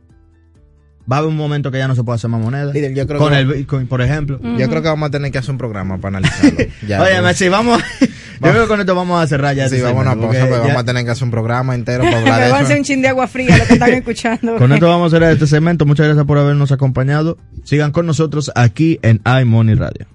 [1.11, 2.71] Va a haber un momento que ya no se puede hacer más moneda.
[2.73, 4.39] Líder, yo creo Con que- el Bitcoin, por ejemplo.
[4.57, 6.57] Yo creo que vamos a tener que hacer un programa para analizarlo.
[6.87, 7.37] Ya, Oye, pues.
[7.37, 7.81] si vamos.
[8.01, 8.07] yo
[8.51, 9.69] creo que con esto vamos a cerrar ya.
[9.69, 12.03] Sí, ese vamos a pausa, pero ya- vamos a tener que hacer un programa entero
[12.03, 14.57] para hablar Me de van a un chin de agua fría lo que están escuchando.
[14.57, 15.85] Con esto vamos a cerrar este segmento.
[15.85, 17.37] Muchas gracias por habernos acompañado.
[17.63, 20.07] Sigan con nosotros aquí en iMoney Radio.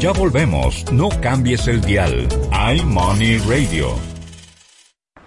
[0.00, 2.28] Ya volvemos, no cambies el dial.
[2.76, 4.11] iMoney Radio.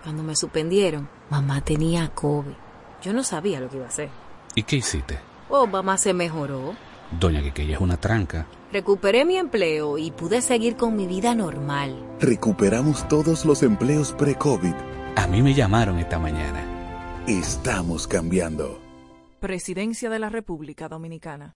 [0.05, 2.53] Cuando me suspendieron, mamá tenía COVID.
[3.01, 4.09] Yo no sabía lo que iba a hacer.
[4.53, 5.17] ¿Y qué hiciste?
[5.49, 6.75] Oh, mamá se mejoró.
[7.19, 8.45] Doña que ella es una tranca.
[8.71, 12.05] Recuperé mi empleo y pude seguir con mi vida normal.
[12.19, 14.75] Recuperamos todos los empleos pre-COVID.
[15.15, 17.23] A mí me llamaron esta mañana.
[17.25, 18.79] Estamos cambiando.
[19.39, 21.55] Presidencia de la República Dominicana.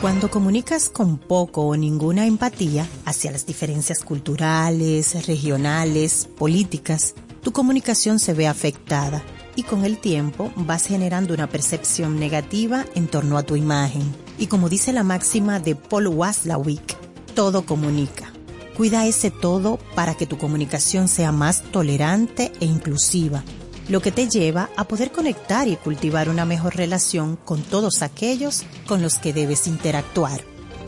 [0.00, 8.18] Cuando comunicas con poco o ninguna empatía hacia las diferencias culturales, regionales, políticas, tu comunicación
[8.18, 9.22] se ve afectada
[9.56, 14.02] y con el tiempo vas generando una percepción negativa en torno a tu imagen.
[14.38, 16.96] Y como dice la máxima de Paul Waslawick,
[17.34, 18.32] todo comunica.
[18.78, 23.44] Cuida ese todo para que tu comunicación sea más tolerante e inclusiva,
[23.90, 28.62] lo que te lleva a poder conectar y cultivar una mejor relación con todos aquellos
[28.86, 30.40] con los que debes interactuar.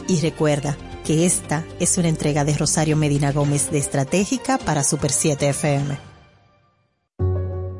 [0.06, 5.10] Y recuerda que esta es una entrega de Rosario Medina Gómez de Estratégica para Super
[5.10, 5.98] 7 FM.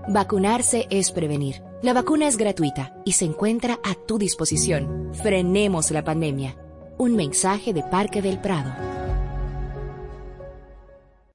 [0.08, 1.62] Vacunarse es prevenir.
[1.82, 5.12] La vacuna es gratuita y se encuentra a tu disposición.
[5.14, 6.56] Frenemos la pandemia.
[6.98, 8.72] Un mensaje de Parque del Prado.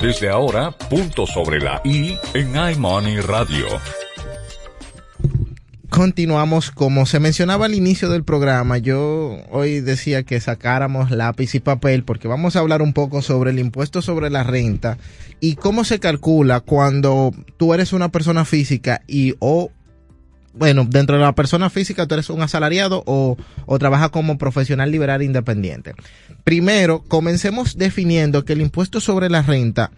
[0.00, 3.66] Desde ahora, punto sobre la I en iMoney Radio.
[5.88, 11.60] Continuamos, como se mencionaba al inicio del programa, yo hoy decía que sacáramos lápiz y
[11.60, 14.98] papel porque vamos a hablar un poco sobre el impuesto sobre la renta
[15.38, 19.70] y cómo se calcula cuando tú eres una persona física y o
[20.56, 24.90] bueno, dentro de la persona física tú eres un asalariado o, o trabajas como profesional
[24.90, 25.94] liberal independiente.
[26.44, 29.90] Primero, comencemos definiendo que el impuesto sobre la renta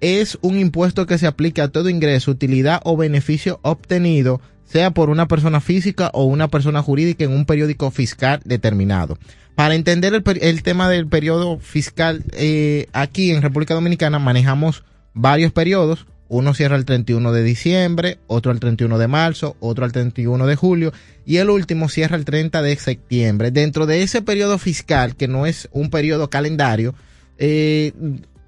[0.00, 5.10] es un impuesto que se aplica a todo ingreso, utilidad o beneficio obtenido, sea por
[5.10, 9.18] una persona física o una persona jurídica en un periódico fiscal determinado.
[9.54, 15.52] Para entender el, el tema del periodo fiscal, eh, aquí en República Dominicana manejamos varios
[15.52, 16.06] periodos.
[16.28, 20.56] Uno cierra el 31 de diciembre, otro el 31 de marzo, otro el 31 de
[20.56, 20.92] julio
[21.24, 23.50] y el último cierra el 30 de septiembre.
[23.52, 26.94] Dentro de ese periodo fiscal, que no es un periodo calendario,
[27.38, 27.92] eh,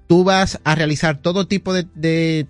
[0.07, 2.47] tú vas a realizar todo tipo de,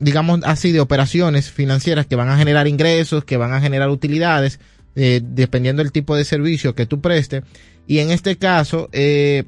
[0.00, 4.58] digamos así, de operaciones financieras que van a generar ingresos, que van a generar utilidades,
[4.96, 7.44] eh, dependiendo del tipo de servicio que tú prestes.
[7.86, 9.44] Y en este caso, eh,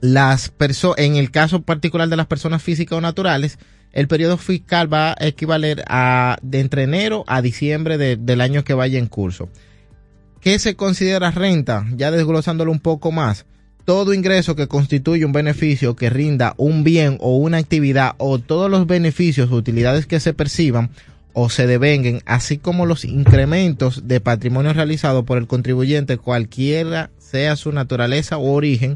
[0.00, 0.52] las
[0.96, 3.58] en el caso particular de las personas físicas o naturales,
[3.96, 8.62] el periodo fiscal va a equivaler a de entre enero a diciembre de, del año
[8.62, 9.48] que vaya en curso.
[10.42, 11.86] ¿Qué se considera renta?
[11.96, 13.46] Ya desglosándolo un poco más.
[13.86, 18.70] Todo ingreso que constituye un beneficio que rinda un bien o una actividad o todos
[18.70, 20.90] los beneficios o utilidades que se perciban
[21.32, 27.56] o se devenguen, así como los incrementos de patrimonio realizado por el contribuyente, cualquiera sea
[27.56, 28.94] su naturaleza o origen,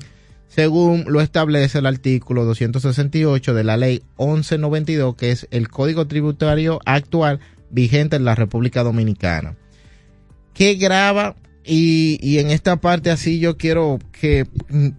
[0.50, 6.80] según lo establece el artículo 268 de la ley 1192, que es el código tributario
[6.84, 7.38] actual
[7.70, 9.54] vigente en la República Dominicana.
[10.52, 11.36] ¿Qué graba?
[11.64, 14.44] Y, y en esta parte así yo quiero que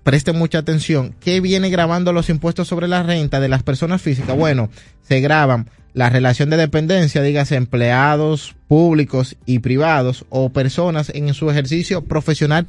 [0.03, 1.13] presten mucha atención.
[1.19, 4.37] ¿Qué viene grabando los impuestos sobre la renta de las personas físicas?
[4.37, 4.69] Bueno,
[5.01, 11.51] se graban la relación de dependencia, dígase empleados públicos y privados o personas en su
[11.51, 12.67] ejercicio profesional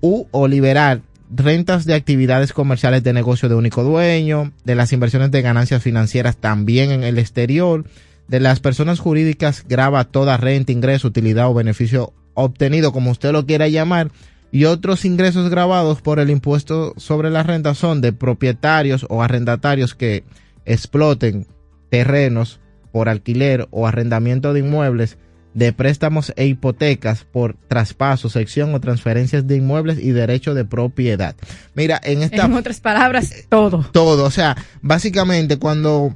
[0.00, 5.30] u o liberal rentas de actividades comerciales de negocio de único dueño, de las inversiones
[5.30, 7.84] de ganancias financieras también en el exterior,
[8.28, 13.46] de las personas jurídicas graba toda renta, ingreso, utilidad o beneficio obtenido, como usted lo
[13.46, 14.10] quiera llamar,
[14.52, 19.94] y otros ingresos grabados por el impuesto sobre la renta son de propietarios o arrendatarios
[19.94, 20.24] que
[20.64, 21.46] exploten
[21.90, 22.60] terrenos
[22.92, 25.18] por alquiler o arrendamiento de inmuebles
[25.54, 31.34] de préstamos e hipotecas por traspaso, sección o transferencias de inmuebles y derecho de propiedad.
[31.74, 32.46] Mira, en esta...
[32.46, 33.84] En otras palabras, todo.
[33.92, 36.14] Todo, o sea, básicamente cuando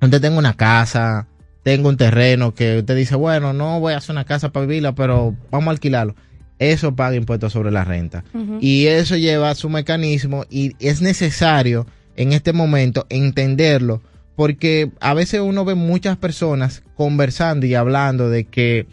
[0.00, 1.26] usted tenga una casa,
[1.62, 4.94] tengo un terreno que usted dice, bueno, no voy a hacer una casa para vivirla,
[4.94, 6.14] pero vamos a alquilarlo.
[6.58, 8.24] Eso paga impuestos sobre la renta.
[8.32, 8.58] Uh -huh.
[8.60, 11.86] Y eso lleva su mecanismo y es necesario
[12.16, 14.02] en este momento entenderlo
[14.36, 18.86] porque a veces uno ve muchas personas conversando y hablando de que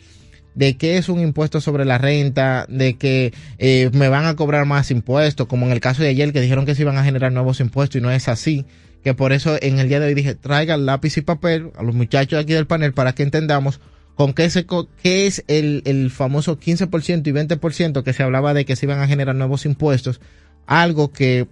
[0.55, 4.65] de qué es un impuesto sobre la renta, de que eh, me van a cobrar
[4.65, 7.31] más impuestos, como en el caso de ayer que dijeron que se iban a generar
[7.31, 8.65] nuevos impuestos y no es así.
[9.03, 11.93] Que por eso en el día de hoy dije, traigan lápiz y papel a los
[11.93, 13.81] muchachos aquí del panel para que entendamos
[14.15, 14.65] con qué, se,
[15.01, 19.01] qué es el, el famoso 15% y 20% que se hablaba de que se iban
[19.01, 20.21] a generar nuevos impuestos.
[20.67, 21.47] Algo que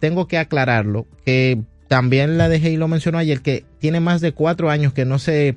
[0.00, 1.62] tengo que aclararlo, que
[1.94, 5.20] también la dejé y lo mencionó ayer, que tiene más de cuatro años que no
[5.20, 5.54] se...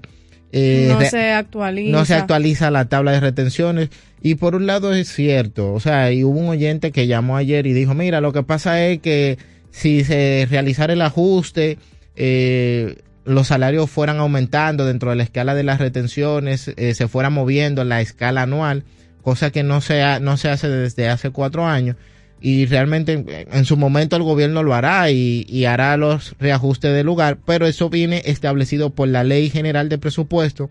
[0.52, 1.98] Eh, no se actualiza.
[1.98, 3.90] No se actualiza la tabla de retenciones.
[4.22, 7.66] Y por un lado es cierto, o sea, y hubo un oyente que llamó ayer
[7.66, 9.40] y dijo, mira, lo que pasa es que
[9.72, 11.80] si se realizara el ajuste,
[12.16, 17.32] eh, los salarios fueran aumentando dentro de la escala de las retenciones, eh, se fuera
[17.32, 18.84] moviendo en la escala anual,
[19.24, 21.96] cosa que no se, no se hace desde hace cuatro años
[22.40, 27.40] y realmente en su momento el gobierno lo hará y, hará los reajustes del lugar,
[27.46, 30.70] pero eso viene establecido por la Ley General de Presupuesto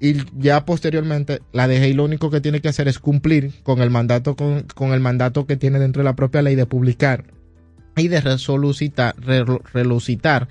[0.00, 3.90] y ya posteriormente la DGI lo único que tiene que hacer es cumplir con el
[3.90, 7.24] mandato con, con el mandato que tiene dentro de la propia ley de publicar
[7.96, 9.14] y de resolucitar,
[9.72, 10.48] relucitar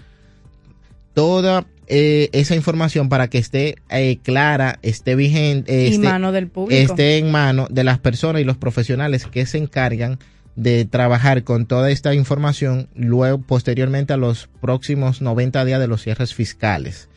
[1.14, 6.82] toda eh, esa información para que esté eh, clara, esté vigente, esté, mano del público.
[6.82, 10.20] esté en mano de las personas y los profesionales que se encargan
[10.56, 16.04] de trabajar con toda esta información luego posteriormente a los próximos 90 días de los
[16.04, 17.10] cierres fiscales.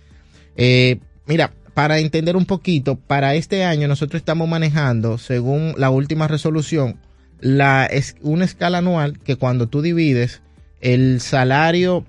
[0.57, 6.29] Eh, mira, para entender un poquito, para este año nosotros estamos manejando, según la última
[6.29, 7.01] resolución,
[7.41, 10.41] la, es una escala anual que cuando tú divides
[10.81, 12.05] el salario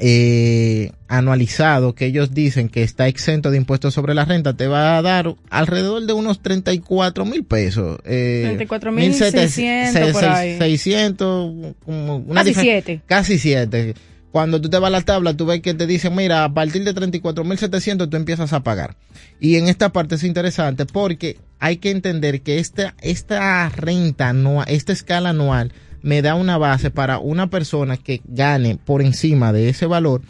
[0.00, 4.96] eh, anualizado que ellos dicen que está exento de impuestos sobre la renta te va
[4.96, 7.98] a dar alrededor de unos 34 mil pesos.
[8.04, 10.58] Eh, 34 mil 600 por ahí.
[10.58, 13.00] 600, como una casi 7.
[13.06, 13.94] Casi 7.
[14.30, 16.84] Cuando tú te vas a la tabla, tú ves que te dicen, mira, a partir
[16.84, 18.94] de 34 mil 700 tú empiezas a pagar.
[19.40, 24.62] Y en esta parte es interesante porque hay que entender que esta, esta renta, no,
[24.64, 29.68] esta escala anual, me da una base para una persona que gane por encima de
[29.68, 30.22] ese valor,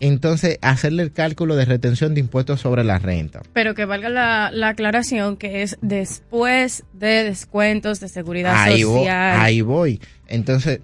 [0.00, 3.42] entonces hacerle el cálculo de retención de impuestos sobre la renta.
[3.52, 9.40] Pero que valga la, aclaración que es después de descuentos de seguridad ahí social.
[9.40, 10.00] ahí voy.
[10.26, 10.80] Entonces,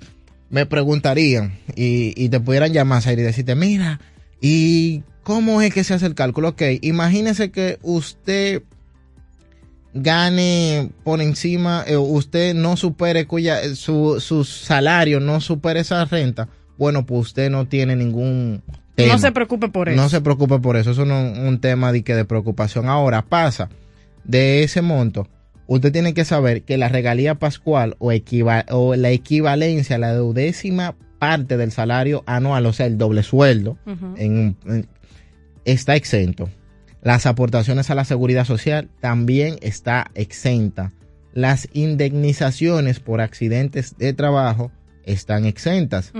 [0.48, 4.00] me preguntarían y, y te pudieran llamar a y decirte, mira,
[4.40, 6.50] ¿y cómo es que se hace el cálculo?
[6.50, 8.62] Ok, imagínese que usted
[9.94, 16.04] gane por encima, eh, usted no supere cuya, eh, su, su salario no supere esa
[16.04, 16.48] renta,
[16.78, 18.62] bueno, pues usted no tiene ningún
[18.94, 19.14] tema.
[19.14, 20.00] No se preocupe por eso.
[20.00, 22.88] No se preocupe por eso, eso no es un tema de, que de preocupación.
[22.88, 23.68] Ahora pasa
[24.24, 25.28] de ese monto.
[25.66, 28.12] Usted tiene que saber que la regalía pascual o,
[28.70, 33.78] o la equivalencia, la duodécima parte del salario anual, o sea, el doble sueldo,
[35.64, 36.48] está exento.
[37.02, 40.92] Las aportaciones a la seguridad social también está exenta.
[41.32, 44.70] Las indemnizaciones por accidentes de trabajo
[45.04, 46.12] están exentas.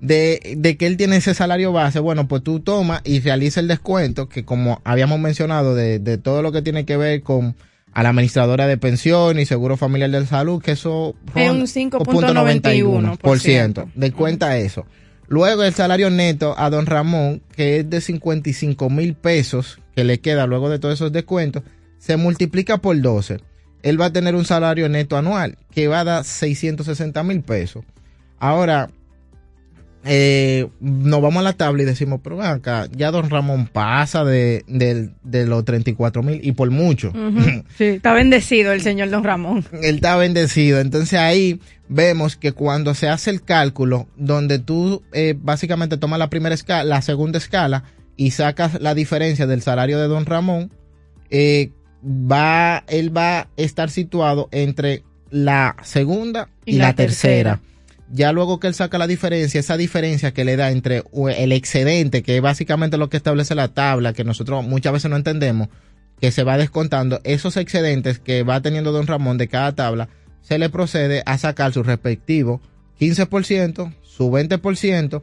[0.00, 3.66] de, de, que él tiene ese salario base, bueno, pues tú tomas y realiza el
[3.66, 7.56] descuento, que como habíamos mencionado, de, de todo lo que tiene que ver con
[7.92, 13.86] a la administradora de pensión y seguro familiar de salud, que eso es un 5.91%.
[13.94, 14.84] De cuenta eso.
[15.28, 20.20] Luego el salario neto a don Ramón, que es de 55 mil pesos, que le
[20.20, 21.62] queda luego de todos esos descuentos,
[21.98, 23.40] se multiplica por 12.
[23.82, 27.84] él va a tener un salario neto anual que va a dar 660 mil pesos.
[28.38, 28.90] Ahora,
[30.06, 34.64] eh, nos vamos a la tabla y decimos, pero acá, ya don Ramón pasa de,
[34.68, 37.12] de- de los 34 mil y por mucho.
[37.76, 39.64] Sí, está bendecido el señor Don Ramón.
[39.82, 40.80] Él está bendecido.
[40.80, 46.30] Entonces ahí vemos que cuando se hace el cálculo, donde tú eh, básicamente tomas la
[46.30, 47.84] primera escala, la segunda escala
[48.16, 50.70] y sacas la diferencia del salario de don Ramón,
[51.30, 51.70] eh,
[52.02, 57.50] va, él va a estar situado entre la segunda y, Y la, la tercera.
[57.56, 57.60] tercera.
[58.12, 61.02] Ya luego que él saca la diferencia, esa diferencia que le da entre
[61.36, 65.16] el excedente, que es básicamente lo que establece la tabla, que nosotros muchas veces no
[65.16, 65.68] entendemos,
[66.20, 70.08] que se va descontando, esos excedentes que va teniendo don Ramón de cada tabla,
[70.40, 72.60] se le procede a sacar su respectivo
[73.00, 75.22] 15%, su 20%,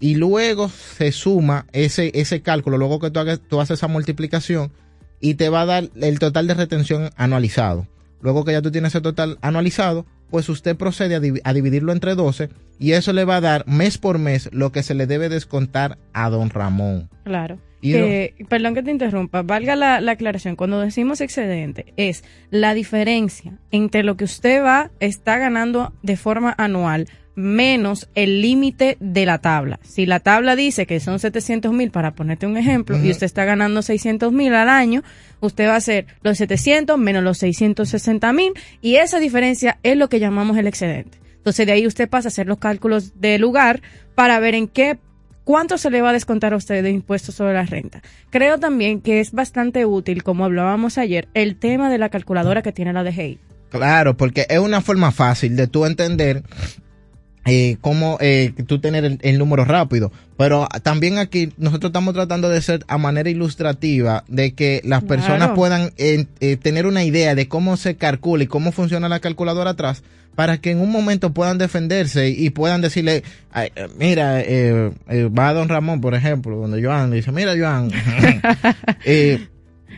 [0.00, 4.72] y luego se suma ese, ese cálculo, luego que tú, hagas- tú haces esa multiplicación,
[5.20, 7.86] y te va a dar el total de retención anualizado.
[8.20, 11.92] Luego que ya tú tienes el total anualizado, pues usted procede a, divi- a dividirlo
[11.92, 12.48] entre 12
[12.78, 15.98] y eso le va a dar mes por mes lo que se le debe descontar
[16.12, 17.08] a don Ramón.
[17.24, 17.58] Claro.
[17.80, 20.56] Y Que- perdón que te interrumpa, valga la, la aclaración.
[20.56, 26.54] Cuando decimos excedente, es la diferencia entre lo que usted va, está ganando de forma
[26.56, 29.80] anual menos el límite de la tabla.
[29.82, 33.44] Si la tabla dice que son 700 mil, para ponerte un ejemplo, y usted está
[33.44, 35.02] ganando 600 mil al año,
[35.40, 40.08] usted va a hacer los 700 menos los 660 mil, y esa diferencia es lo
[40.08, 41.18] que llamamos el excedente.
[41.36, 43.82] Entonces de ahí usted pasa a hacer los cálculos de lugar
[44.14, 44.98] para ver en qué
[45.44, 48.00] ¿Cuánto se le va a descontar a usted de impuestos sobre la renta?
[48.30, 52.72] Creo también que es bastante útil, como hablábamos ayer, el tema de la calculadora que
[52.72, 53.38] tiene la DGI.
[53.68, 56.44] Claro, porque es una forma fácil de tú entender
[57.46, 60.10] eh, cómo eh, tú tener el, el número rápido.
[60.36, 65.38] Pero también aquí nosotros estamos tratando de ser a manera ilustrativa de que las personas
[65.38, 65.54] Claro.
[65.54, 69.70] puedan eh, eh, tener una idea de cómo se calcula y cómo funciona la calculadora
[69.70, 70.02] atrás
[70.34, 73.22] para que en un momento puedan defenderse y puedan decirle,
[73.54, 77.92] eh, mira, eh, eh, va don Ramón, por ejemplo, donde Joan le dice, mira Joan,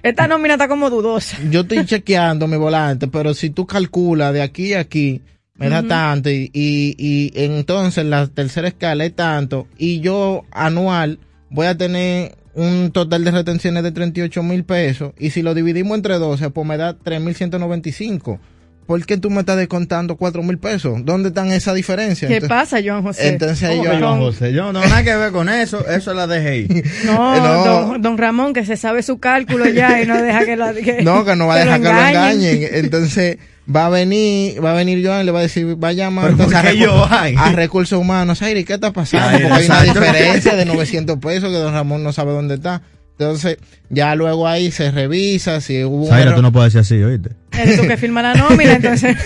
[0.02, 1.38] Esta nómina está como dudosa.
[1.50, 5.22] yo estoy chequeando mi volante, pero si tú calculas de aquí a aquí,
[5.58, 11.18] me da tanto y, y, y entonces la tercera escala es tanto y yo anual
[11.50, 15.96] voy a tener un total de retenciones de 38 mil pesos y si lo dividimos
[15.96, 18.38] entre 12 pues me da 3.195.
[18.86, 21.04] ¿Por qué tú me estás descontando 4 mil pesos?
[21.04, 22.28] ¿Dónde están esa diferencia?
[22.28, 23.28] ¿Qué Entonces- pasa, Joan José?
[23.28, 24.52] Entonces ¿Cómo yo, Joan José?
[24.52, 26.82] Yo no, nada que ver con eso, eso es la DGI.
[27.04, 27.64] No, No.
[27.64, 31.02] Don, don Ramón, que se sabe su cálculo ya y no deja que lo que,
[31.02, 32.68] No, que no va a dejar que lo engañen.
[32.72, 33.38] Entonces,
[33.74, 36.36] va a venir, va a venir Joan, le va a decir, va a llamar ¿Pero
[36.36, 38.40] por entonces, a, recursos humanos.
[38.42, 39.26] Aire, ¿qué está pasando?
[39.28, 42.82] Ay, Porque hay una diferencia de 900 pesos que don Ramón no sabe dónde está.
[43.18, 43.56] Entonces,
[43.88, 46.36] ya luego ahí se revisa si hubo un Zaira, error.
[46.36, 47.30] tú no puedes decir así, oíste.
[47.52, 49.16] Eres tú que firma la nómina, entonces.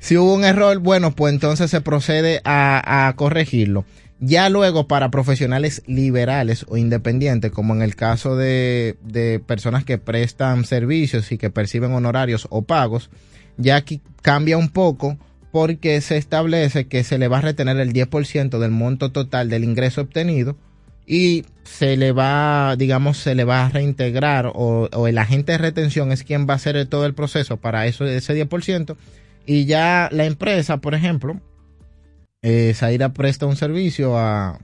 [0.00, 3.84] si hubo un error, bueno, pues entonces se procede a, a corregirlo.
[4.18, 9.98] Ya luego para profesionales liberales o independientes, como en el caso de, de personas que
[9.98, 13.10] prestan servicios y que perciben honorarios o pagos,
[13.58, 15.18] ya aquí cambia un poco
[15.52, 19.64] porque se establece que se le va a retener el 10% del monto total del
[19.64, 20.56] ingreso obtenido
[21.06, 25.58] y se le va, digamos, se le va a reintegrar o, o el agente de
[25.58, 28.96] retención es quien va a hacer todo el proceso para eso, ese 10%.
[29.46, 31.40] Y ya la empresa, por ejemplo,
[32.42, 34.58] eh, Zaira presta un servicio a,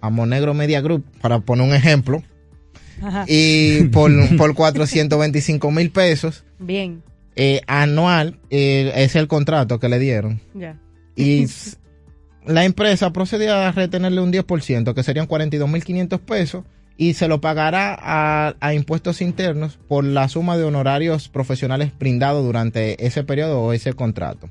[0.00, 2.22] a Monegro Media Group, para poner un ejemplo,
[3.02, 3.24] Ajá.
[3.28, 7.02] y por, por 425 mil pesos Bien,
[7.36, 10.40] eh, anual, eh, es el contrato que le dieron.
[10.54, 10.76] ya.
[11.16, 11.46] Y
[12.46, 16.64] la empresa procede a retenerle un 10%, que serían 42.500 pesos,
[16.96, 22.44] y se lo pagará a, a impuestos internos por la suma de honorarios profesionales brindados
[22.44, 24.50] durante ese periodo o ese contrato.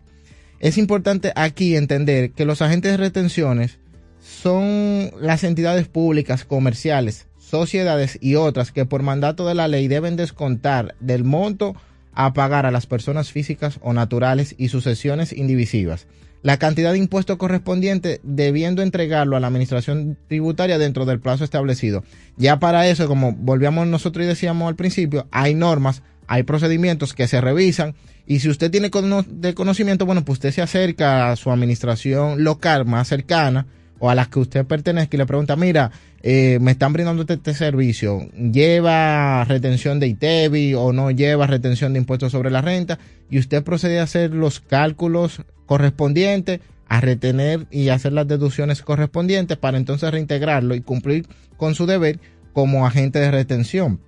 [0.60, 3.78] Es importante aquí entender que los agentes de retenciones
[4.20, 10.16] son las entidades públicas, comerciales, sociedades y otras que por mandato de la ley deben
[10.16, 11.76] descontar del monto
[12.14, 16.08] a pagar a las personas físicas o naturales y sucesiones indivisivas
[16.42, 22.04] la cantidad de impuesto correspondiente debiendo entregarlo a la administración tributaria dentro del plazo establecido.
[22.38, 27.28] Ya para eso, como volvíamos nosotros y decíamos al principio, hay normas, hay procedimientos que
[27.28, 28.92] se revisan y si usted tiene
[29.28, 33.66] de conocimiento, bueno, pues usted se acerca a su administración local más cercana
[33.98, 37.34] o a las que usted pertenezca y le pregunta, mira, eh, me están brindando este,
[37.34, 43.00] este servicio, ¿lleva retención de ITEBI o no lleva retención de impuestos sobre la renta?
[43.30, 49.56] Y usted procede a hacer los cálculos correspondientes, a retener y hacer las deducciones correspondientes
[49.56, 52.20] para entonces reintegrarlo y cumplir con su deber
[52.54, 54.02] como agente de retención.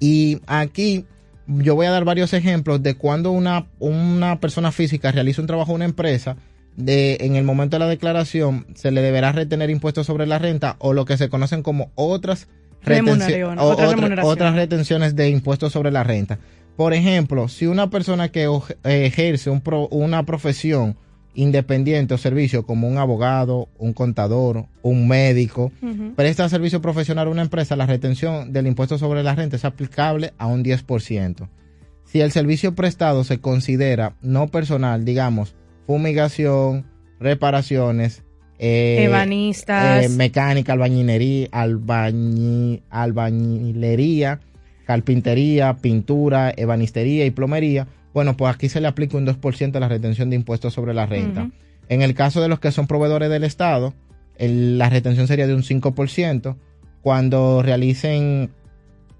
[0.00, 1.04] Y aquí
[1.46, 5.72] yo voy a dar varios ejemplos de cuando una, una persona física realiza un trabajo
[5.72, 6.38] en una empresa,
[6.76, 10.76] de, en el momento de la declaración se le deberá retener impuestos sobre la renta
[10.78, 12.48] o lo que se conocen como otras,
[13.58, 16.38] o otra otras retenciones de impuestos sobre la renta.
[16.76, 18.46] Por ejemplo, si una persona que
[18.84, 20.96] ejerce un pro- una profesión
[21.34, 25.70] independiente o servicio como un abogado, un contador, un médico,
[26.16, 30.32] presta servicio profesional a una empresa, la retención del impuesto sobre la renta es aplicable
[30.38, 31.48] a un 10%.
[32.04, 35.54] Si el servicio prestado se considera no personal, digamos,
[35.86, 36.86] fumigación,
[37.20, 38.22] reparaciones,
[38.58, 40.04] eh, Ebanistas.
[40.04, 44.40] eh, mecánica, albañilería, albañi- albañilería,
[44.86, 49.88] carpintería, pintura, ebanistería y plomería, bueno, pues aquí se le aplica un 2% a la
[49.88, 51.50] retención de impuestos sobre la renta.
[51.88, 53.92] En el caso de los que son proveedores del Estado,
[54.38, 56.56] el- la retención sería de un 5%.
[57.02, 58.50] Cuando realicen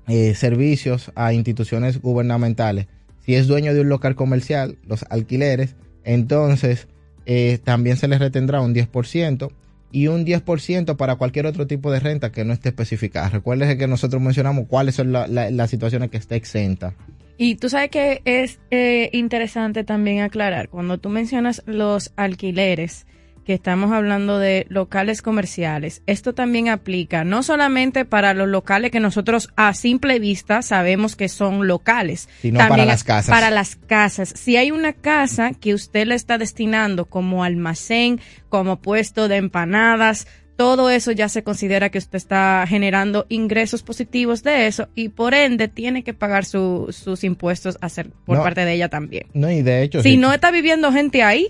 [0.08, 2.86] eh, servicios a instituciones gubernamentales,
[3.24, 6.86] si es dueño de un local comercial, los alquileres, entonces
[7.26, 9.50] eh, también se les retendrá un 10%
[9.92, 13.28] y un 10% para cualquier otro tipo de renta que no esté especificada.
[13.30, 16.94] Recuerden que nosotros mencionamos cuáles son la- las situaciones que está exenta.
[17.38, 23.06] Y tú sabes que es eh, interesante también aclarar, cuando tú mencionas los alquileres,
[23.46, 28.98] que estamos hablando de locales comerciales, esto también aplica no solamente para los locales que
[28.98, 33.30] nosotros a simple vista sabemos que son locales, Sino para también las casas.
[33.32, 34.30] Para las casas.
[34.34, 40.26] Si hay una casa que usted le está destinando como almacén, como puesto de empanadas,
[40.56, 45.34] todo eso ya se considera que usted está generando ingresos positivos de eso y por
[45.34, 48.42] ende tiene que pagar su- sus impuestos a hacer por No.
[48.42, 49.26] parte de ella también.
[49.34, 51.48] No, y de hecho, Si no está viviendo gente ahí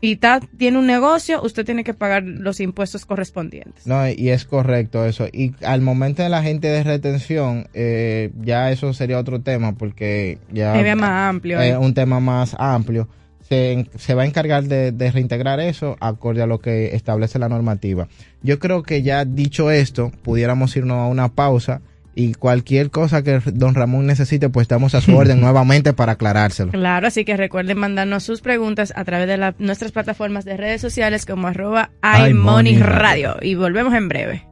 [0.00, 3.86] y está, tiene un negocio, usted tiene que pagar los impuestos correspondientes.
[3.86, 5.26] No, y es correcto eso.
[5.30, 10.38] Y al momento de la gente de retención, eh, ya eso sería otro tema, porque
[10.50, 11.60] ya ve más amplio.
[11.60, 11.78] es ahí.
[11.78, 13.08] un tema más amplio.
[13.46, 17.48] Se, se va a encargar de, de reintegrar eso acorde a lo que establece la
[17.48, 18.08] normativa.
[18.42, 21.82] Yo creo que ya dicho esto, pudiéramos irnos a una pausa
[22.14, 26.72] y cualquier cosa que don Ramón necesite, pues estamos a su orden nuevamente para aclarárselo.
[26.72, 30.80] Claro, así que recuerden mandarnos sus preguntas a través de la- nuestras plataformas de redes
[30.80, 33.36] sociales como arroba iMoney iMoneyRadio.
[33.42, 34.46] Y volvemos en breve.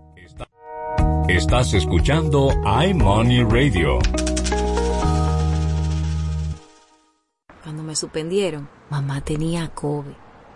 [1.28, 2.50] Estás escuchando
[2.88, 3.98] iMoney Radio.
[7.62, 10.12] Cuando me suspendieron, mamá tenía COVID.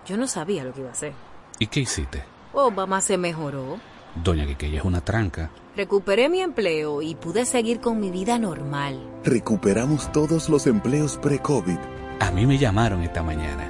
[0.06, 1.12] Yo no sabía lo que iba a hacer.
[1.58, 2.22] ¿Y qué hiciste?
[2.54, 3.78] Oh, mamá se mejoró.
[4.14, 5.50] Doña Quiqueya es una tranca.
[5.76, 9.00] Recuperé mi empleo y pude seguir con mi vida normal.
[9.24, 11.78] Recuperamos todos los empleos pre-COVID.
[12.20, 13.68] A mí me llamaron esta mañana.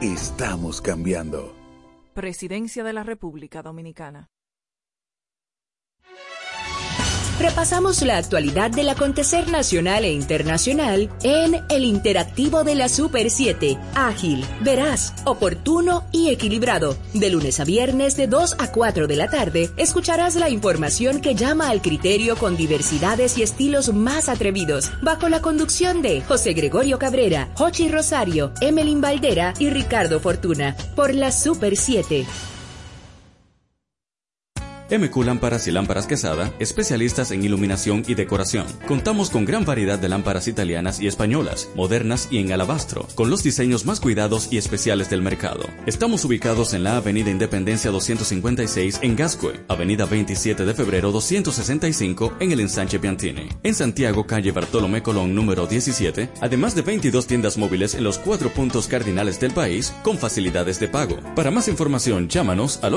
[0.00, 1.54] Estamos cambiando.
[2.14, 4.31] Presidencia de la República Dominicana.
[7.42, 13.76] Repasamos la actualidad del acontecer nacional e internacional en el interactivo de la Super 7.
[13.96, 16.96] Ágil, veraz, oportuno y equilibrado.
[17.14, 21.34] De lunes a viernes de 2 a 4 de la tarde escucharás la información que
[21.34, 27.00] llama al criterio con diversidades y estilos más atrevidos, bajo la conducción de José Gregorio
[27.00, 32.24] Cabrera, Jochi Rosario, Emelín Valdera y Ricardo Fortuna, por la Super 7.
[34.92, 38.66] MQ Lámparas y Lámparas Quesada, especialistas en iluminación y decoración.
[38.86, 43.42] Contamos con gran variedad de lámparas italianas y españolas, modernas y en alabastro, con los
[43.42, 45.64] diseños más cuidados y especiales del mercado.
[45.86, 52.52] Estamos ubicados en la Avenida Independencia 256 en Gascue, Avenida 27 de Febrero 265 en
[52.52, 53.48] el Ensanche Piantini.
[53.62, 58.50] En Santiago, calle Bartolomé Colón número 17, además de 22 tiendas móviles en los cuatro
[58.50, 61.16] puntos cardinales del país con facilidades de pago.
[61.34, 62.92] Para más información, llámanos al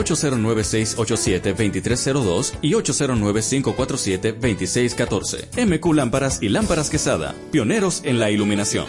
[1.86, 5.66] 809-687-2302 y 809-547-2614.
[5.66, 8.88] MQ Lámparas y Lámparas Quesada, pioneros en la iluminación.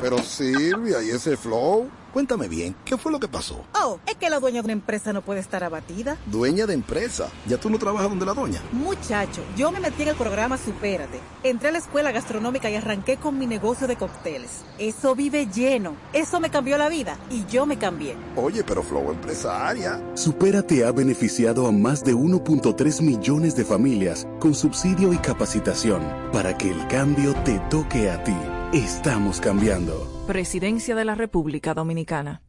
[0.00, 1.88] Pero Silvia, ¿y ese flow?
[2.14, 3.64] Cuéntame bien, ¿qué fue lo que pasó?
[3.74, 6.16] Oh, es que la dueña de una empresa no puede estar abatida.
[6.26, 7.28] Dueña de empresa.
[7.48, 8.62] ¿Ya tú no trabajas donde la doña?
[8.70, 11.18] Muchacho, yo me metí en el programa Supérate.
[11.42, 14.62] Entré a la escuela gastronómica y arranqué con mi negocio de cócteles.
[14.78, 15.96] Eso vive lleno.
[16.12, 18.14] Eso me cambió la vida y yo me cambié.
[18.36, 20.00] Oye, pero Flow empresaria.
[20.14, 26.00] Supérate ha beneficiado a más de 1.3 millones de familias con subsidio y capacitación
[26.32, 28.36] para que el cambio te toque a ti.
[28.74, 30.24] Estamos cambiando.
[30.26, 32.42] Presidencia de la República Dominicana.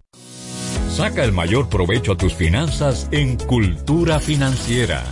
[0.89, 5.03] Saca el mayor provecho a tus finanzas en Cultura Financiera.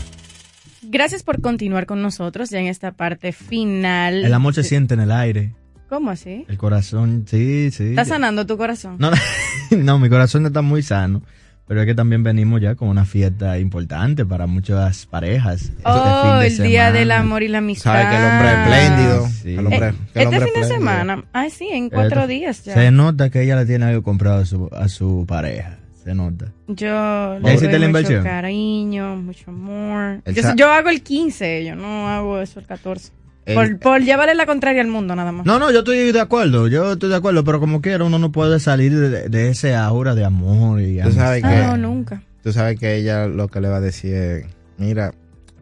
[0.82, 4.26] Gracias por continuar con nosotros ya en esta parte final.
[4.26, 5.54] El amor se siente en el aire.
[5.88, 6.46] ¿Cómo así?
[6.50, 7.90] El corazón, sí, sí.
[7.90, 8.96] ¿Está sanando tu corazón?
[8.98, 9.12] No,
[9.70, 11.22] no, mi corazón está muy sano.
[11.66, 15.62] Pero es que también venimos ya con una fiesta importante para muchas parejas.
[15.64, 17.00] este Oh, fin de el día semana.
[17.00, 17.94] del amor y la amistad.
[17.94, 19.28] Sabe que el hombre es espléndido.
[19.42, 19.54] Sí.
[19.54, 21.24] el hombre- Eh, que el este hombre fin de semana.
[21.32, 22.74] Ay, sí, en cuatro Esto- días ya.
[22.74, 25.78] Se nota que ella le tiene algo comprado a su, a su pareja.
[26.04, 26.48] Se nota.
[26.68, 28.24] Yo ¿Ya le doy la mucho inversión?
[28.24, 30.22] cariño, mucho amor.
[30.26, 33.12] Yo, yo hago el 15, yo no hago eso el 14.
[33.46, 35.46] Por, por llevarle la contraria al mundo, nada más.
[35.46, 38.32] No, no, yo estoy de acuerdo, yo estoy de acuerdo, pero como quiera uno no
[38.32, 42.22] puede salir de, de ese aura de amor y Tú sabes que, No, nunca.
[42.42, 44.46] tú sabes que ella lo que le va a decir es,
[44.78, 45.14] mira,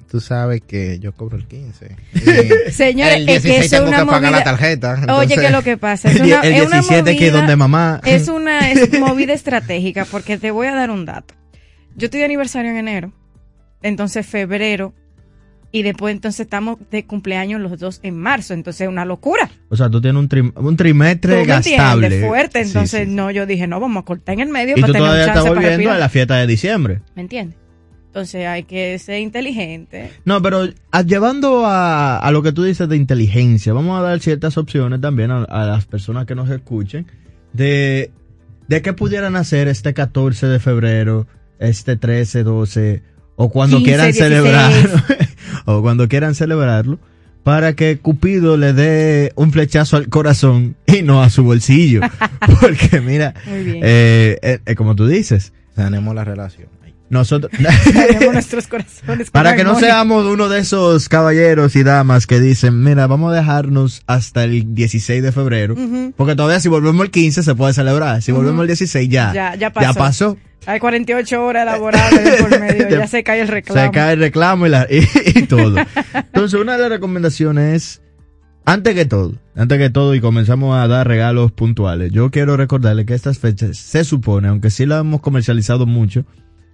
[0.09, 1.95] tú sabes que yo cobro el 15.
[2.67, 5.15] Y Señores, el es que 16 eso es tengo una que pagar la.
[5.15, 7.55] Oye, que lo que pasa es una, El es una 17 que es movida- donde
[7.55, 8.01] mamá.
[8.05, 11.33] Es una es movida estratégica porque te voy a dar un dato.
[11.95, 13.11] Yo estoy de aniversario en enero,
[13.81, 14.93] entonces febrero
[15.71, 19.49] y después entonces estamos de cumpleaños los dos en marzo, entonces es una locura.
[19.69, 22.07] O sea, tú tienes un, trim- un ¿Tú trimestre me gastable.
[22.07, 22.27] entiendes?
[22.29, 23.13] Fuerte, entonces sí.
[23.13, 25.23] no, yo dije, no, vamos a cortar en el medio Y para tú tener todavía
[25.23, 27.01] un estás chance volviendo a la fiesta de diciembre.
[27.15, 27.57] ¿Me entiendes?
[28.07, 30.11] Entonces hay que ser inteligente.
[30.25, 34.19] No, pero a- llevando a, a lo que tú dices de inteligencia, vamos a dar
[34.19, 37.07] ciertas opciones también a, a las personas que nos escuchen
[37.53, 38.11] de,
[38.67, 41.27] de qué pudieran hacer este 14 de febrero,
[41.59, 43.03] este 13, 12,
[43.37, 44.29] o cuando 15, quieran 16.
[44.29, 45.03] celebrarlo,
[45.65, 46.99] o cuando quieran celebrarlo,
[47.43, 52.01] para que Cupido le dé un flechazo al corazón y no a su bolsillo.
[52.61, 56.67] Porque mira, eh, eh, eh, como tú dices, Tenemos la relación.
[57.11, 57.51] Nosotros...
[57.93, 59.29] Tenemos nuestros corazones.
[59.29, 63.35] Para que no seamos uno de esos caballeros y damas que dicen, mira, vamos a
[63.35, 65.75] dejarnos hasta el 16 de febrero.
[66.17, 68.21] Porque todavía si volvemos el 15 se puede celebrar.
[68.21, 69.31] Si volvemos el 16 ya.
[69.33, 69.99] Ya, ya pasó.
[69.99, 70.37] pasó.
[70.67, 73.81] Hay 48 horas laborables por medio, ya se cae el reclamo.
[73.81, 75.75] Se cae el reclamo y, la- y- y todo.
[76.13, 78.01] Entonces, una de las recomendaciones es,
[78.63, 83.07] antes que todo, antes que todo, y comenzamos a dar regalos puntuales, yo quiero recordarle
[83.07, 86.25] que estas fechas se supone, aunque sí la hemos comercializado mucho,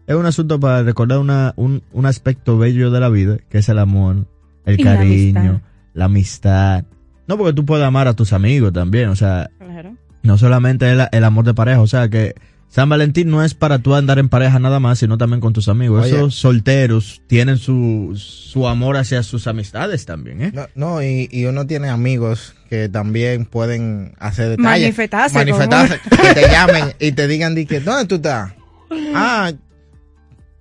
[0.08, 3.70] es un asunto para recordar una, un, un aspecto bello de la vida, que es
[3.70, 4.26] el amor,
[4.66, 5.62] el Y la cariño, amistad.
[5.94, 6.84] la amistad.
[7.28, 9.96] No porque tú puedes amar a tus amigos también, o sea, Claro.
[10.24, 12.36] no solamente el, el amor de pareja, o sea que
[12.70, 15.70] San Valentín no es para tú andar en pareja nada más, sino también con tus
[15.70, 16.04] amigos.
[16.06, 16.16] Oye.
[16.16, 20.52] Esos solteros tienen su, su amor hacia sus amistades también, ¿eh?
[20.54, 24.82] No, no, y, y uno tiene amigos que también pueden hacer detalles.
[24.84, 26.00] Manifestarse, Manifestarse.
[26.10, 28.54] Que te llamen y te digan, di que, ¿dónde tú estás?
[29.14, 29.52] Ah,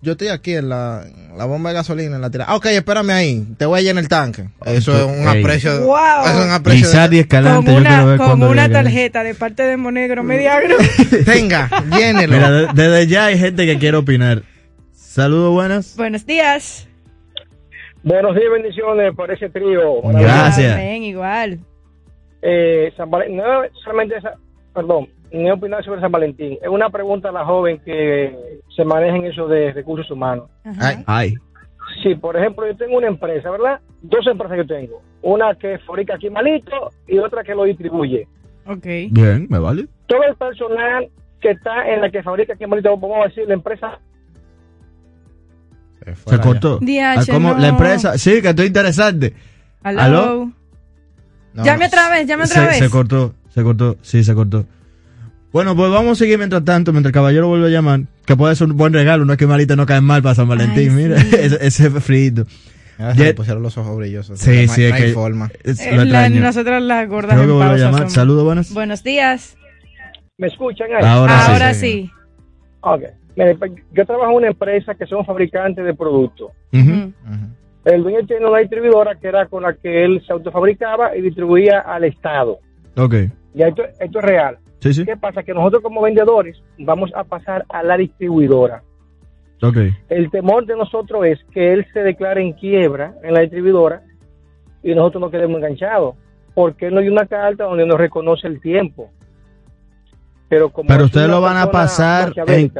[0.02, 2.44] yo estoy aquí en la, en la bomba de gasolina, en la tira.
[2.48, 4.48] Ah, ok, espérame ahí, te voy a llenar el tanque.
[4.64, 5.80] Eso es un aprecio.
[5.84, 5.96] Wow.
[6.26, 6.86] Eso es un aprecio.
[6.86, 10.76] Lizardi Escalante, Con yo quiero una, ver con una tarjeta de parte de Monegro Mediagro.
[11.24, 11.68] Tenga,
[11.98, 12.34] llénelo.
[12.36, 14.42] Mira, de- desde ya hay gente que quiere opinar.
[14.92, 15.96] Saludos, buenas.
[15.96, 16.86] Buenos días.
[18.02, 20.00] Buenos días, bendiciones por ese trío.
[20.02, 20.74] Gracias.
[20.74, 21.58] Amén, igual.
[22.42, 23.42] Eh, San Valen- no
[23.82, 24.34] solamente esa,
[24.72, 26.58] perdón, no opinar sobre San Valentín.
[26.62, 30.48] Es una pregunta a la joven que se maneja en eso de recursos humanos.
[30.80, 31.34] Ay, Ay.
[32.02, 33.80] Sí, por ejemplo, yo tengo una empresa, ¿verdad?
[34.02, 35.00] Dos empresas que tengo.
[35.22, 38.26] Una que fabrica aquí malito y otra que lo distribuye.
[38.66, 38.84] Ok.
[39.10, 39.86] Bien, me vale.
[40.06, 41.08] Todo el personal
[41.40, 43.98] que está en la que fabrica aquí malito, vamos a decir, la empresa
[46.26, 46.78] Se cortó.
[46.80, 47.52] DH, Ah, ¿cómo?
[47.54, 47.58] no.
[47.58, 49.32] La empresa, sí, que estoy interesante.
[49.82, 50.00] Aló.
[50.00, 50.52] ¿Aló?
[51.54, 51.64] no.
[51.64, 52.78] Llame otra vez, llame otra se, vez.
[52.78, 54.64] se cortó, se cortó, sí, se cortó.
[55.56, 58.54] Bueno, pues vamos a seguir mientras tanto, mientras el caballero vuelve a llamar, que puede
[58.54, 60.94] ser un buen regalo, no es que malita no cae mal para San Valentín, Ay,
[61.04, 61.34] mira, sí.
[61.40, 62.44] ese, ese frito.
[63.16, 64.38] Le pusieron los ojos brillosos.
[64.38, 65.50] Sí, sí, es no hay que forma.
[65.64, 68.10] es- Eh, lo la- nosotras las gordas Creo que en a llamar.
[68.10, 68.74] Saludos, buenas.
[68.74, 69.56] Buenos días.
[70.36, 71.02] me escuchan ahí.
[71.02, 71.50] Ahora, sí.
[71.50, 72.10] Ahora sí.
[72.82, 73.02] Ok.
[73.34, 76.50] Mire, pues, yo trabajo en una empresa que son fabricantes de productos.
[76.70, 81.78] El dueño tiene una distribuidora que era con la que él se autofabricaba y distribuía
[81.80, 82.58] al Estado.
[82.94, 83.14] Ok,
[83.54, 84.58] Ya esto, esto es real.
[84.80, 85.42] Sí, sí, ¿Qué pasa?
[85.42, 88.82] Que nosotros como vendedores vamos a pasar a la distribuidora.
[89.62, 89.76] ok.
[90.08, 94.02] El temor de nosotros es que él se declare en quiebra en la distribuidora
[94.82, 96.16] y nosotros nos quedemos enganchados.
[96.54, 99.10] Porque no hay una carta donde nos reconoce el tiempo.
[100.48, 102.72] Pero como Pero es ustedes lo van a pasar en,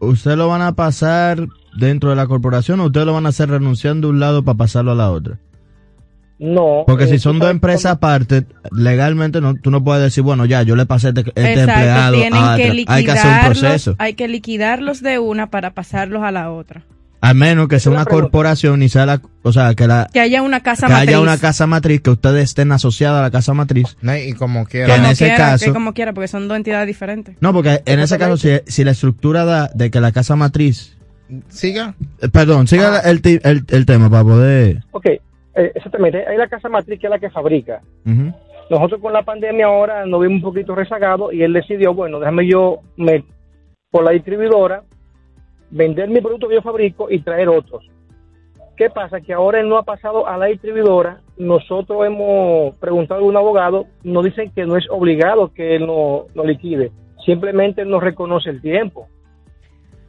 [0.00, 1.38] ¿Ustedes lo van a pasar
[1.78, 4.58] dentro de la corporación o ustedes lo van a hacer renunciando de un lado para
[4.58, 5.38] pasarlo a la otra?
[6.42, 6.82] No.
[6.86, 10.44] Porque eh, si tú son dos empresas aparte, legalmente no, tú no puedes decir, bueno,
[10.44, 12.74] ya, yo le pasé este, este Exacto, empleado a que otra.
[12.74, 12.88] liquidarlos.
[12.88, 13.94] Hay que hacer un proceso.
[13.98, 16.82] Hay que liquidarlos de una para pasarlos a la otra.
[17.24, 20.42] A menos que sea Una corporación y sea la, o sea, que la, Que haya
[20.42, 21.08] una casa que matriz.
[21.10, 23.96] haya una casa matriz, que ustedes estén asociadas a la casa matriz.
[24.02, 24.96] No, y como Que quiera.
[24.96, 27.36] en como ese quiera, caso- que como quiera, porque son dos entidades diferentes.
[27.40, 30.96] No, porque en ese caso, si, si la estructura da de que la casa matriz,
[31.48, 31.94] Siga.
[32.20, 33.08] eh, perdón, siga Ah.
[33.08, 34.82] el, ti- el, el tema para poder.
[34.90, 35.06] Ok,
[35.54, 36.26] eh, exactamente.
[36.26, 37.82] Hay la casa matriz que es la que fabrica.
[38.70, 42.46] Nosotros con la pandemia ahora nos vimos un poquito rezagados y él decidió, bueno, déjame
[42.46, 43.24] yo me,
[43.90, 44.84] por la distribuidora
[45.70, 47.88] vender mi producto que yo fabrico y traer otros.
[48.76, 49.20] ¿Qué pasa?
[49.20, 51.20] Que ahora él no ha pasado a la distribuidora.
[51.36, 56.26] Nosotros hemos preguntado a un abogado, nos dicen que no es obligado que él no,
[56.34, 56.90] no liquide.
[57.24, 59.08] Simplemente él no reconoce el tiempo.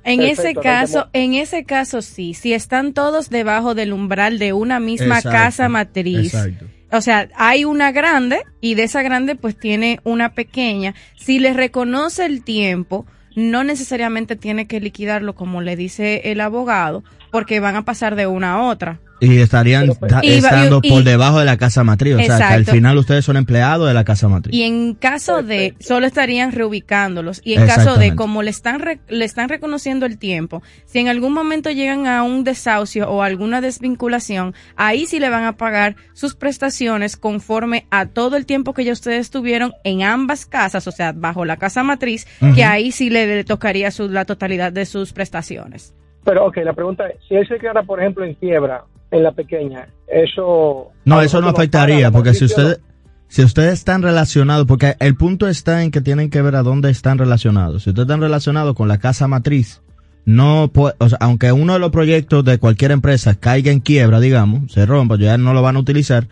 [0.03, 4.53] En Perfecto, ese caso, en ese caso sí, si están todos debajo del umbral de
[4.53, 6.33] una misma Exacto, casa matriz.
[6.33, 6.65] exacto.
[6.91, 10.93] O sea, hay una grande y de esa grande pues tiene una pequeña.
[11.17, 17.03] Si le reconoce el tiempo, no necesariamente tiene que liquidarlo como le dice el abogado,
[17.31, 18.99] porque van a pasar de una a otra.
[19.25, 22.15] Y estarían Y va- estando y- por debajo de la casa matriz.
[22.15, 24.53] O sea, que al final ustedes son empleados de la casa matriz.
[24.55, 27.41] Y en caso de, solo estarían reubicándolos.
[27.43, 31.07] Y en caso de, como le están, re- le están reconociendo el tiempo, si en
[31.07, 35.95] algún momento llegan a un desahucio o alguna desvinculación, ahí sí le van a pagar
[36.13, 40.91] sus prestaciones conforme a todo el tiempo que ya ustedes tuvieron en ambas casas, o
[40.91, 44.85] sea, bajo la casa matriz, que ahí sí le, le tocaría su- la totalidad de
[44.85, 45.93] sus prestaciones.
[46.25, 49.31] Pero, ok, la pregunta es, si él se queda, por ejemplo, en quiebra, en la
[49.31, 50.91] pequeña, eso...
[51.05, 52.79] No, eso no afectaría, porque si ustedes,
[53.27, 56.89] si ustedes están relacionados, porque el punto está en que tienen que ver a dónde
[56.89, 57.83] están relacionados.
[57.83, 59.81] Si ustedes están relacionados con la casa matriz,
[60.25, 64.19] no puede, o sea, aunque uno de los proyectos de cualquier empresa caiga en quiebra,
[64.19, 66.27] digamos, se rompa, ya no lo van a utilizar,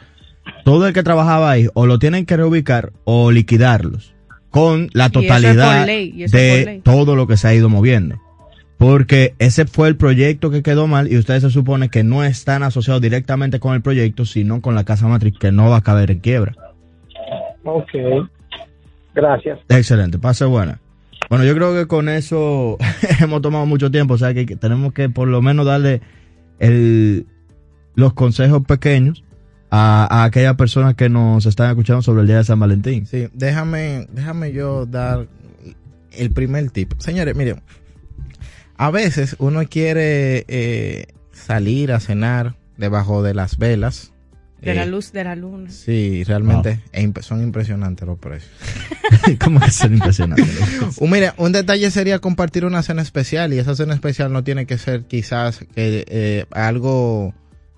[0.66, 4.16] todo el que trabajaba ahí o lo tienen que reubicar o liquidarlos
[4.50, 8.18] con la totalidad de todo lo que se ha ido moviendo.
[8.82, 12.64] Porque ese fue el proyecto que quedó mal y ustedes se supone que no están
[12.64, 16.10] asociados directamente con el proyecto, sino con la casa matriz que no va a caber
[16.10, 16.56] en quiebra.
[17.64, 17.92] Ok,
[19.14, 19.60] gracias.
[19.70, 20.80] Excelente, pase buena.
[21.30, 22.80] Bueno, yo creo que con eso
[23.22, 26.02] hemos tomado mucho tiempo, o sea que que tenemos que por lo menos darle
[26.58, 27.28] el,
[27.94, 29.24] los consejos pequeños
[29.70, 33.06] a, a aquellas personas que nos están escuchando sobre el día de San Valentín.
[33.06, 35.28] Sí, déjame, déjame yo dar
[36.18, 36.94] el primer tip.
[36.98, 37.62] Señores, miren,
[38.82, 44.12] a veces uno quiere eh, salir a cenar debajo de las velas.
[44.60, 45.70] De la Eh, luz de la luna.
[45.72, 48.52] Sí, realmente e imp- son impresionantes los precios.
[49.44, 50.48] ¿Cómo que son impresionantes?
[50.98, 54.66] Un- Mira, un detalle sería compartir una cena especial y esa cena especial no tiene
[54.66, 57.34] que ser quizás que eh, algo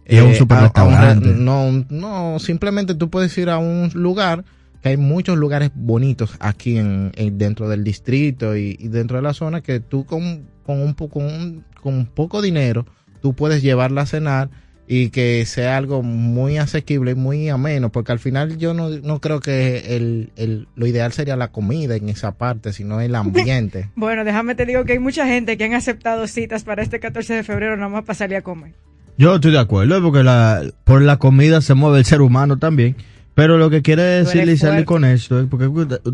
[0.08, 1.30] Y a un super a- a un re- restaurante.
[1.38, 4.43] no, un- no, simplemente tú puedes ir a un lugar
[4.82, 9.24] que hay muchos lugares bonitos aquí en, en- dentro del distrito y, y dentro de
[9.24, 12.86] la zona que tú con, con un poco con, un- con poco dinero
[13.22, 14.49] tú puedes llevarla a cenar
[14.86, 19.22] y que sea algo muy asequible y muy ameno, porque al final yo no, no
[19.22, 23.89] creo que el, el- lo ideal sería la comida en esa parte, sino el ambiente.
[23.95, 27.34] Bueno, déjame te digo que hay mucha gente que han aceptado citas para este 14
[27.34, 28.74] de febrero nada más para salir a comer.
[29.18, 32.97] Yo estoy de acuerdo, porque la, por la comida se mueve el ser humano también.
[33.36, 35.67] Pero lo que quiere decir Lizardi con esto es porque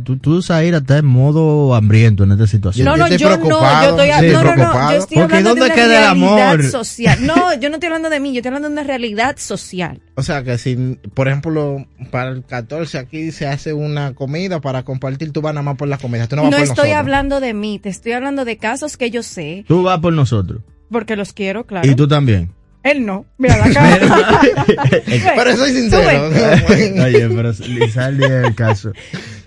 [0.06, 2.86] tú, tú Zaira, estás en modo hambriento en esta situación.
[2.86, 5.62] No, no, yo no, yo estoy, Sí, no, no, no, yo estoy Porque hablando ¿dónde
[5.62, 6.64] de una queda el realidad amor?
[6.64, 7.20] social.
[7.26, 10.00] No, yo no estoy hablando de mí, yo estoy hablando de una realidad social.
[10.16, 10.76] O sea que si,
[11.14, 15.64] por ejemplo, para el 14 aquí se hace una comida para compartir, tú vas nada
[15.64, 17.00] más por la comida, tú no No, vas por estoy nosotros.
[17.00, 20.62] hablando de mí, te estoy hablando de casos que yo sé, Tú vas por nosotros.
[20.90, 21.86] porque los quiero, claro.
[21.90, 22.52] Y tú también.
[22.84, 24.42] Él no, mira la cara.
[25.36, 26.30] Pero soy sincero.
[27.04, 28.94] Oye, pero Lizardi es el caso.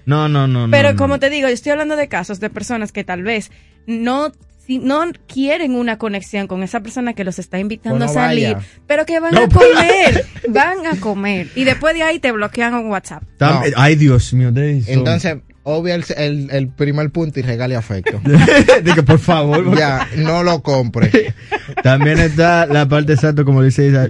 [0.04, 0.68] No, no, no.
[0.70, 1.20] Pero no, como no.
[1.20, 3.50] te digo, yo estoy hablando de casos de personas que tal vez
[3.86, 4.32] no
[4.66, 8.66] si no quieren una conexión con esa persona que los está invitando a salir, vaya.
[8.86, 12.74] pero que van No, a comer, van a comer y después de ahí te bloquean
[12.74, 13.24] en WhatsApp.
[13.40, 13.62] No.
[13.76, 14.52] Ay, Dios mío.
[14.52, 14.90] de eso.
[14.92, 18.20] Entonces, obvia el, el, el primer punto y regale afecto.
[18.84, 19.76] Dije, por favor.
[19.76, 21.34] ya, no lo compre.
[21.82, 24.08] También está la parte exacta, como dice Isa,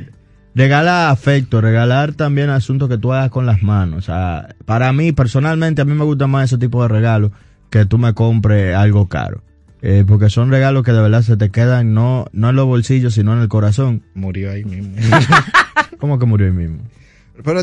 [0.54, 3.98] regala afecto, regalar también asuntos que tú hagas con las manos.
[3.98, 7.32] O sea, para mí, personalmente, a mí me gusta más ese tipo de regalos
[7.70, 9.42] que tú me compres algo caro.
[9.84, 13.14] Eh, porque son regalos que de verdad se te quedan no, no en los bolsillos,
[13.14, 14.02] sino en el corazón.
[14.14, 14.94] Murió ahí mismo.
[15.98, 16.82] ¿Cómo que murió ahí mismo?
[17.42, 17.62] Pero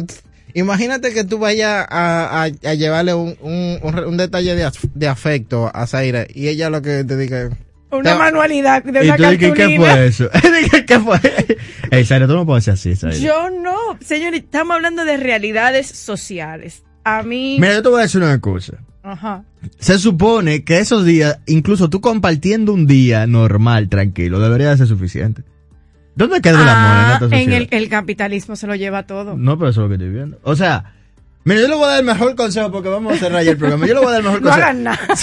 [0.54, 5.08] imagínate que tú vayas a, a, a llevarle un, un, un detalle de, af- de
[5.08, 7.50] afecto a Zaira y ella lo que te diga...
[7.91, 9.80] Una Te- manualidad de Y una tú dices, ¿qué cartulina.
[9.93, 10.30] fue eso?
[10.88, 11.20] ¿qué fue?
[11.91, 13.18] Ey, Zaira, tú no puedes ser así, Zaira.
[13.18, 13.76] Yo no,
[14.06, 16.84] señor, estamos hablando de realidades sociales.
[17.04, 18.74] A mí, Mira, yo te voy a decir una cosa.
[19.02, 19.43] ajá.
[19.80, 24.88] Se supone que esos días, incluso tú compartiendo un día normal, tranquilo, debería de ser
[24.88, 25.43] suficiente.
[26.20, 27.58] ¿Dónde queda el amor en Ah, esta en sociedad?
[27.58, 29.36] el, el capitalismo se lo lleva todo.
[29.36, 30.38] No, pero eso es lo que estoy viendo.
[30.44, 30.94] O sea,
[31.46, 33.58] Mira, yo le voy a dar el mejor consejo porque vamos a cerrar ya el
[33.58, 33.88] programa.
[33.88, 34.66] Yo le voy a dar el mejor No consejo.
[34.68, 35.00] hagan nada.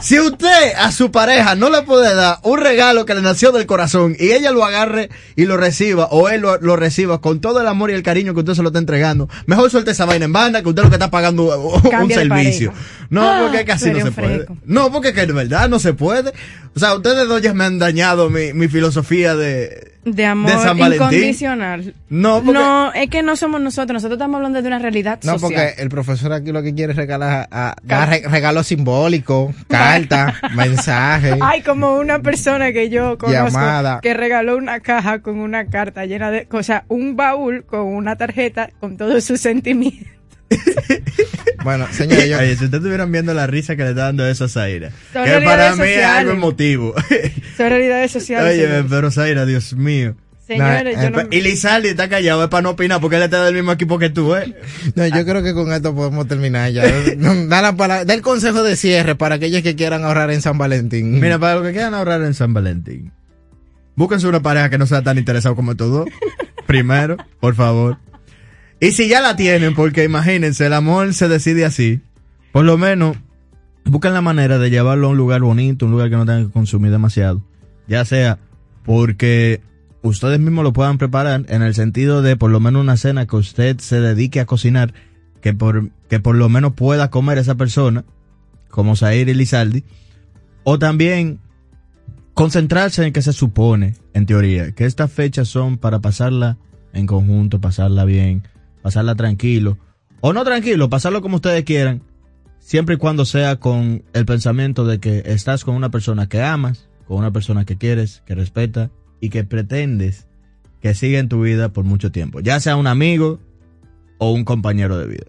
[0.00, 3.66] Si usted a su pareja no le puede dar un regalo que le nació del
[3.66, 7.60] corazón y ella lo agarre y lo reciba o él lo, lo reciba con todo
[7.60, 10.24] el amor y el cariño que usted se lo está entregando, mejor suelte esa vaina
[10.26, 12.70] en banda que usted lo que está pagando un servicio.
[12.70, 13.06] pareja.
[13.10, 14.46] No, Ah, porque tú no se puede.
[14.64, 16.32] No, porque es que de verdad no se puede.
[16.76, 20.58] O sea, ustedes dos ya me han dañado mi, mi filosofía de, De amor de
[20.58, 21.06] San Valentín.
[21.06, 21.94] incondicional.
[22.08, 23.94] No, porque- No, es que no somos nosotros.
[23.94, 25.40] Nosotros estamos hablando de una realidad No, social.
[25.68, 30.34] porque el profesor aquí lo que quiere es regalar a, dar re- regalo simbólico, carta,
[30.54, 31.36] mensaje.
[31.40, 34.00] Hay como una persona que yo conozco Llamada.
[34.00, 38.70] que regaló una caja con una carta llena de cosas, un baúl con una tarjeta
[38.80, 40.06] con todos sus sentimientos.
[41.64, 44.44] Bueno, señores, yo- Oye, si ustedes estuvieran viendo la risa que le está dando eso
[44.44, 46.94] a Zaira, Son que para mí es algo emotivo.
[47.56, 48.52] Son realidades sociales.
[48.52, 48.84] Oye, señores.
[48.88, 50.14] pero Zaira, Dios mío.
[50.46, 53.44] Señores, yo eh, no- Y Lizardi está callado, es para no opinar, porque él está
[53.44, 54.54] del mismo equipo que tú, ¿eh?
[54.94, 56.84] No, yo creo que con esto podemos terminar ya.
[57.48, 60.56] Da, la pala- da el consejo de cierre para aquellos que quieran ahorrar en San
[60.56, 61.20] Valentín.
[61.20, 63.12] Mira, para los que quieran ahorrar en San Valentín,
[63.94, 66.06] búsquense una pareja que no sea tan interesado como todo.
[66.66, 67.98] Primero, por favor.
[68.80, 72.00] Y si ya la tienen, porque imagínense, el amor se decide así,
[72.52, 73.16] por lo menos
[73.84, 76.52] busquen la manera de llevarlo a un lugar bonito, un lugar que no tenga que
[76.52, 77.42] consumir demasiado.
[77.88, 78.38] Ya sea
[78.84, 79.60] porque
[80.02, 83.36] ustedes mismos lo puedan preparar en el sentido de por lo menos una cena que
[83.36, 84.94] usted se dedique a cocinar,
[85.40, 88.04] que por, que por lo menos pueda comer esa persona,
[88.70, 89.84] como Zaire y Lizaldi,
[90.62, 91.40] o también
[92.34, 96.58] concentrarse en que se supone, en teoría, que estas fechas son para pasarla
[96.92, 98.44] en conjunto, pasarla bien,
[98.88, 99.76] pasarla tranquilo,
[100.22, 102.00] o no tranquilo, pasarlo como ustedes quieran,
[102.58, 106.88] siempre y cuando sea con el pensamiento de que estás con una persona que amas,
[107.06, 110.26] con una persona que quieres, que respeta y que pretendes
[110.80, 113.40] que siga en tu vida por mucho tiempo, ya sea un amigo
[114.16, 115.26] o un compañero de vida.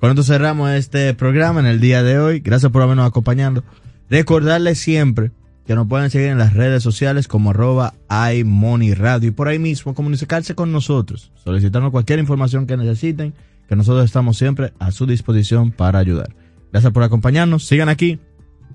[0.00, 2.40] Con esto cerramos este programa en el día de hoy.
[2.40, 3.62] Gracias por habernos acompañado.
[4.10, 5.30] Recordarles siempre
[5.68, 7.92] que nos pueden seguir en las redes sociales como arroba
[8.32, 13.34] iMoneyRadio y por ahí mismo comunicarse con nosotros, solicitarnos cualquier información que necesiten,
[13.68, 16.34] que nosotros estamos siempre a su disposición para ayudar.
[16.72, 17.66] Gracias por acompañarnos.
[17.66, 18.18] Sigan aquí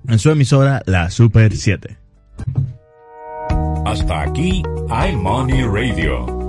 [0.06, 1.98] en su emisora La Super 7.
[3.84, 4.62] Hasta aquí
[5.10, 6.48] iMoney Radio.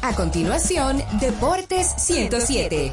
[0.00, 2.92] A continuación, Deportes 107.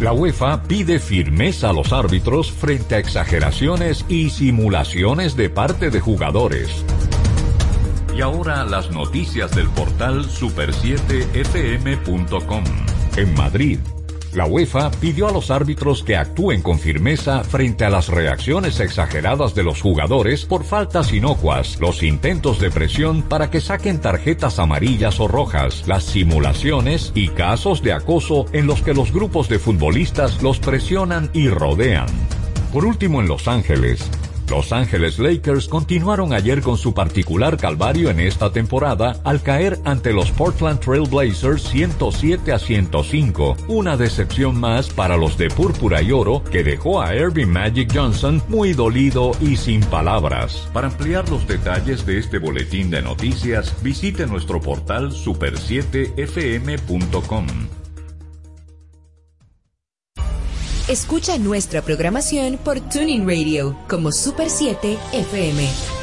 [0.00, 6.00] La UEFA pide firmeza a los árbitros frente a exageraciones y simulaciones de parte de
[6.00, 6.70] jugadores.
[8.16, 12.64] Y ahora las noticias del portal super7fm.com.
[13.16, 13.78] En Madrid,
[14.34, 19.54] la UEFA pidió a los árbitros que actúen con firmeza frente a las reacciones exageradas
[19.54, 25.20] de los jugadores por faltas inocuas, los intentos de presión para que saquen tarjetas amarillas
[25.20, 30.42] o rojas, las simulaciones y casos de acoso en los que los grupos de futbolistas
[30.42, 32.06] los presionan y rodean.
[32.72, 34.08] Por último, en Los Ángeles,
[34.50, 40.12] los Ángeles Lakers continuaron ayer con su particular calvario en esta temporada al caer ante
[40.12, 46.12] los Portland Trail Blazers 107 a 105, una decepción más para los de púrpura y
[46.12, 50.68] oro que dejó a Irving Magic Johnson muy dolido y sin palabras.
[50.72, 57.79] Para ampliar los detalles de este boletín de noticias, visite nuestro portal super7fm.com.
[60.90, 65.99] Escucha nuestra programación por Tuning Radio como Super 7 FM.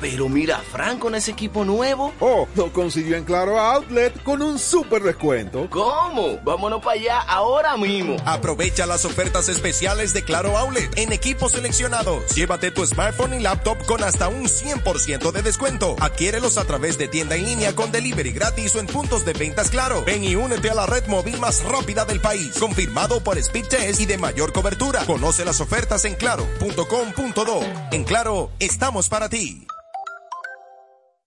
[0.00, 2.12] Pero mira, Frank con ese equipo nuevo.
[2.20, 5.68] Oh, lo consiguió en Claro Outlet con un super descuento.
[5.70, 6.38] ¿Cómo?
[6.44, 8.16] Vámonos para allá ahora mismo.
[8.24, 12.34] Aprovecha las ofertas especiales de Claro Outlet en equipos seleccionados.
[12.34, 15.96] Llévate tu smartphone y laptop con hasta un 100% de descuento.
[16.00, 19.70] Adquiérelos a través de tienda en línea con delivery gratis o en puntos de ventas
[19.70, 20.04] Claro.
[20.04, 22.56] Ven y únete a la red móvil más rápida del país.
[22.58, 25.04] Confirmado por Speed Test y de mayor cobertura.
[25.06, 27.60] Conoce las ofertas en claro.com.do.
[27.92, 29.66] En Claro, estamos para ti.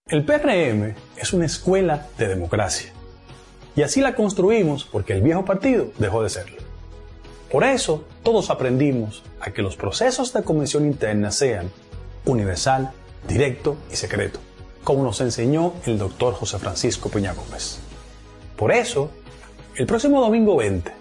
[0.08, 2.92] El PRM es una escuela de democracia.
[3.76, 6.58] Y así la construimos porque el viejo partido dejó de serlo.
[7.50, 11.70] Por eso, todos aprendimos a que los procesos de convención interna sean
[12.26, 12.90] universal,
[13.28, 14.40] directo y secreto,
[14.84, 17.78] como nos enseñó el doctor José Francisco Peña Gómez.
[18.56, 19.08] Por eso,
[19.76, 20.92] el próximo domingo 20,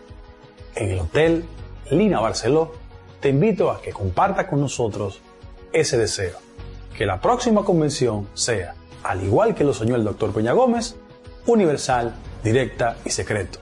[0.75, 1.43] en el Hotel
[1.89, 2.73] Lina Barceló,
[3.19, 5.21] te invito a que comparta con nosotros
[5.73, 6.37] ese deseo,
[6.95, 10.95] que la próxima convención sea al igual que lo soñó el doctor Peña Gómez,
[11.45, 13.59] universal, directa y secreto,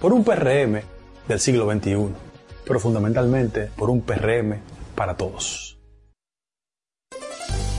[0.00, 0.80] por un PRM
[1.28, 2.08] del siglo XXI,
[2.64, 4.56] pero fundamentalmente por un PRM
[4.94, 5.78] para todos.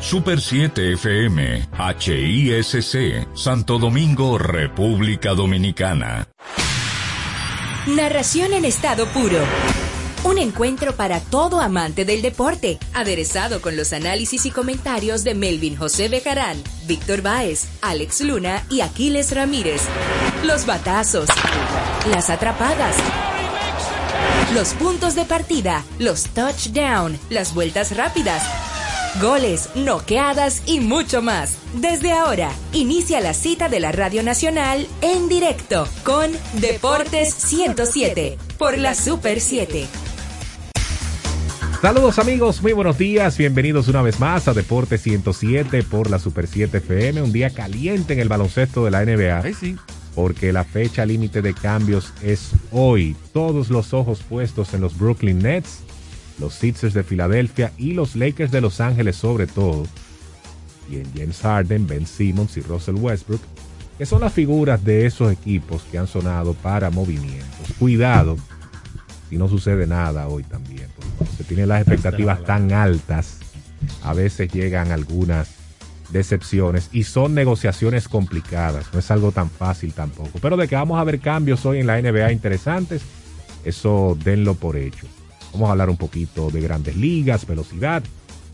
[0.00, 1.68] Super 7 FM,
[1.98, 6.28] HISC, Santo Domingo, República Dominicana.
[7.86, 9.38] Narración en estado puro.
[10.24, 15.76] Un encuentro para todo amante del deporte, aderezado con los análisis y comentarios de Melvin
[15.76, 19.82] José Bejarán, Víctor Báez, Alex Luna y Aquiles Ramírez.
[20.44, 21.28] Los batazos,
[22.10, 22.96] las atrapadas,
[24.52, 28.42] los puntos de partida, los touchdown, las vueltas rápidas,
[29.20, 31.58] goles, noqueadas y mucho más.
[31.74, 38.78] Desde ahora, inicia la cita de la Radio Nacional en directo con Deportes 107 por
[38.78, 39.86] la Super 7.
[41.80, 46.46] Saludos amigos, muy buenos días, bienvenidos una vez más a Deportes 107 por la Super
[46.46, 49.52] 7 FM, un día caliente en el baloncesto de la NBA.
[49.52, 49.76] sí.
[50.14, 53.14] Porque la fecha límite de cambios es hoy.
[53.34, 55.80] Todos los ojos puestos en los Brooklyn Nets,
[56.38, 59.84] los Sixers de Filadelfia y los Lakers de Los Ángeles sobre todo.
[60.90, 63.40] Y en James Harden, Ben Simmons y Russell Westbrook,
[63.98, 67.72] que son las figuras de esos equipos que han sonado para movimientos.
[67.78, 68.36] Cuidado
[69.28, 70.86] si no sucede nada hoy también.
[71.36, 73.38] Se tienen las expectativas tan altas,
[74.02, 75.48] a veces llegan algunas
[76.10, 78.86] decepciones y son negociaciones complicadas.
[78.92, 80.38] No es algo tan fácil tampoco.
[80.40, 83.02] Pero de que vamos a ver cambios hoy en la NBA interesantes,
[83.64, 85.06] eso denlo por hecho.
[85.56, 88.02] Vamos a hablar un poquito de grandes ligas, velocidad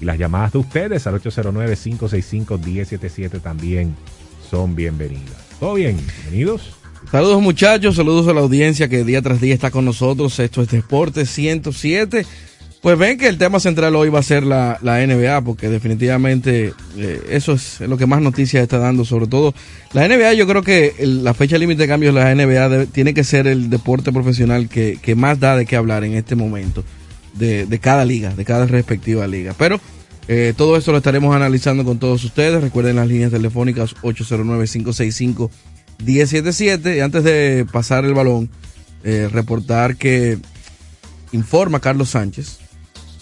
[0.01, 3.97] y las llamadas de ustedes al 809-565-1077 también
[4.49, 5.35] son bienvenidas.
[5.59, 5.97] ¿Todo bien?
[5.97, 6.77] Bienvenidos.
[7.11, 10.39] Saludos muchachos, saludos a la audiencia que día tras día está con nosotros.
[10.39, 12.25] Esto es Deporte 107.
[12.83, 16.75] Pues ven que el tema central hoy va a ser la, la NBA, porque definitivamente
[16.97, 19.05] eh, eso es lo que más noticias está dando.
[19.05, 19.55] Sobre todo
[19.93, 23.23] la NBA, yo creo que la fecha límite de cambios de la NBA tiene que
[23.23, 26.83] ser el deporte profesional que, que más da de qué hablar en este momento
[27.35, 29.55] de, de cada liga, de cada respectiva liga.
[29.57, 29.79] Pero
[30.27, 32.61] eh, todo esto lo estaremos analizando con todos ustedes.
[32.61, 36.97] Recuerden las líneas telefónicas 809-565-1077.
[36.97, 38.51] Y antes de pasar el balón,
[39.05, 40.39] eh, reportar que
[41.31, 42.62] informa Carlos Sánchez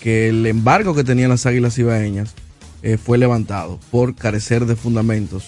[0.00, 2.34] que el embargo que tenían las Águilas Ibaeñas
[2.82, 5.46] eh, fue levantado por carecer de fundamentos.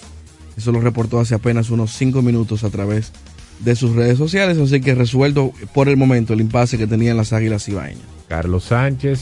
[0.55, 3.11] Eso lo reportó hace apenas unos cinco minutos a través
[3.59, 7.33] de sus redes sociales, así que resuelto por el momento el impasse que tenían las
[7.33, 8.03] Águilas Ibaeñas.
[8.27, 9.21] Carlos Sánchez,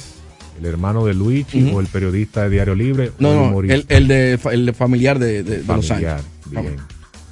[0.59, 3.11] el hermano de Luigi o el periodista de Diario Libre.
[3.19, 6.23] No, no, el, el de, el de familiar de, de- de los Sánchez.
[6.49, 6.75] bien.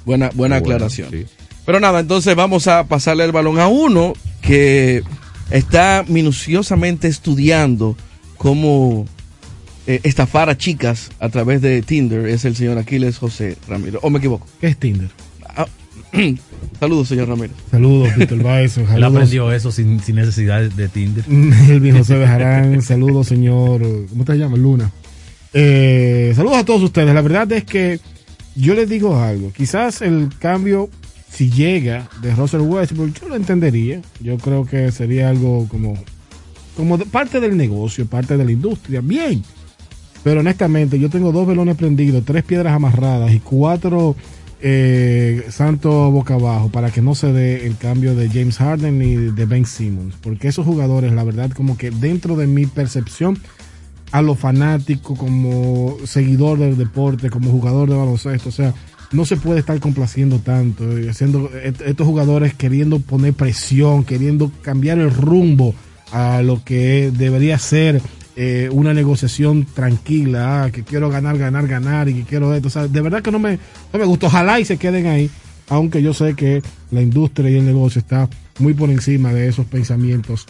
[0.06, 1.10] Buena, buena bueno, aclaración.
[1.10, 1.26] sí.
[1.66, 5.02] Pero nada, entonces vamos a pasarle el balón a uno que
[5.50, 7.96] está minuciosamente estudiando
[8.36, 9.06] cómo
[9.86, 12.26] eh, estafar a chicas a través de Tinder.
[12.26, 14.00] Es el señor Aquiles José Ramírez.
[14.02, 14.46] ¿O me equivoco?
[14.60, 15.10] ¿Qué es Tinder?
[15.56, 15.66] Ah,
[16.80, 17.56] Saludos, señor Ramírez.
[17.70, 18.78] Saludos, Víctor Baez.
[18.78, 21.24] Él aprendió eso sin, sin necesidad de Tinder.
[21.28, 24.58] Elvin José Bejarán, saludos señor, ¿cómo te llamas?
[24.58, 24.90] Luna.
[25.52, 27.12] Eh, saludos a todos ustedes.
[27.14, 28.00] La verdad es que
[28.54, 29.52] yo les digo algo.
[29.52, 30.88] Quizás el cambio,
[31.30, 34.02] si llega de Russell Westbrook, yo lo entendería.
[34.20, 35.94] Yo creo que sería algo como,
[36.76, 39.00] como parte del negocio, parte de la industria.
[39.00, 39.42] Bien.
[40.22, 44.16] Pero honestamente, yo tengo dos velones prendidos, tres piedras amarradas y cuatro
[44.60, 49.14] eh, santos boca abajo para que no se dé el cambio de James Harden ni
[49.16, 50.16] de Ben Simmons.
[50.20, 53.38] Porque esos jugadores, la verdad, como que dentro de mi percepción,
[54.12, 58.74] a lo fanático, como seguidor del deporte, como jugador de baloncesto, o sea,
[59.12, 64.50] no se puede estar complaciendo tanto, eh, haciendo est- estos jugadores queriendo poner presión, queriendo
[64.62, 65.74] cambiar el rumbo
[66.12, 68.00] a lo que debería ser
[68.36, 72.68] eh, una negociación tranquila, ah, que quiero ganar, ganar, ganar y que quiero esto.
[72.68, 73.58] O sea, de verdad que no me,
[73.92, 74.28] no me gusta.
[74.28, 75.28] Ojalá y se queden ahí,
[75.68, 79.66] aunque yo sé que la industria y el negocio está muy por encima de esos
[79.66, 80.46] pensamientos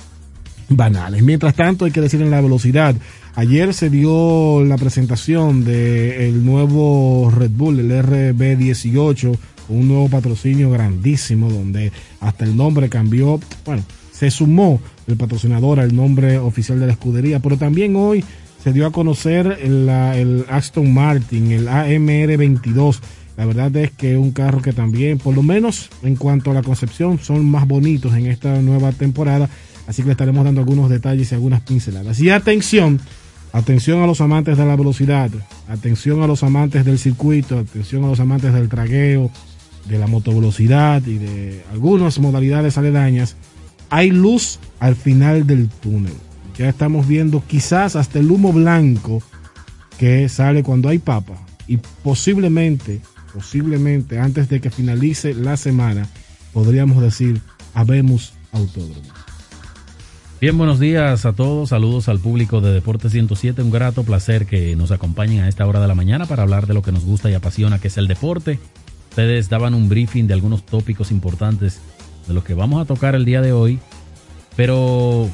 [0.70, 1.22] banales.
[1.22, 2.94] Mientras tanto, hay que decir en la velocidad.
[3.34, 10.70] Ayer se dio la presentación del nuevo Red Bull, el RB18, con un nuevo patrocinio
[10.70, 13.40] grandísimo, donde hasta el nombre cambió.
[13.64, 18.24] Bueno, se sumó el patrocinador al nombre oficial de la escudería, pero también hoy
[18.62, 22.98] se dio a conocer el, el Aston Martin, el AMR22.
[23.36, 26.54] La verdad es que es un carro que también, por lo menos en cuanto a
[26.54, 29.48] la concepción, son más bonitos en esta nueva temporada.
[29.90, 32.20] Así que le estaremos dando algunos detalles y algunas pinceladas.
[32.20, 33.00] Y atención,
[33.52, 35.30] atención a los amantes de la velocidad,
[35.66, 39.32] atención a los amantes del circuito, atención a los amantes del tragueo,
[39.88, 43.34] de la motovelocidad y de algunas modalidades aledañas.
[43.88, 46.14] Hay luz al final del túnel.
[46.56, 49.20] Ya estamos viendo quizás hasta el humo blanco
[49.98, 51.34] que sale cuando hay papa
[51.66, 53.00] y posiblemente,
[53.34, 56.06] posiblemente antes de que finalice la semana,
[56.52, 57.40] podríamos decir,
[57.74, 59.19] habemos autódromo.
[60.40, 64.74] Bien, buenos días a todos, saludos al público de Deportes 107, un grato placer que
[64.74, 67.30] nos acompañen a esta hora de la mañana para hablar de lo que nos gusta
[67.30, 68.58] y apasiona, que es el deporte.
[69.10, 71.82] Ustedes daban un briefing de algunos tópicos importantes
[72.26, 73.80] de los que vamos a tocar el día de hoy,
[74.56, 75.28] pero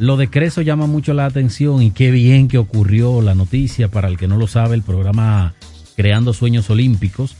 [0.00, 3.92] lo de Creso llama mucho la atención y qué bien que ocurrió la noticia.
[3.92, 5.54] Para el que no lo sabe, el programa
[5.94, 7.36] Creando Sueños Olímpicos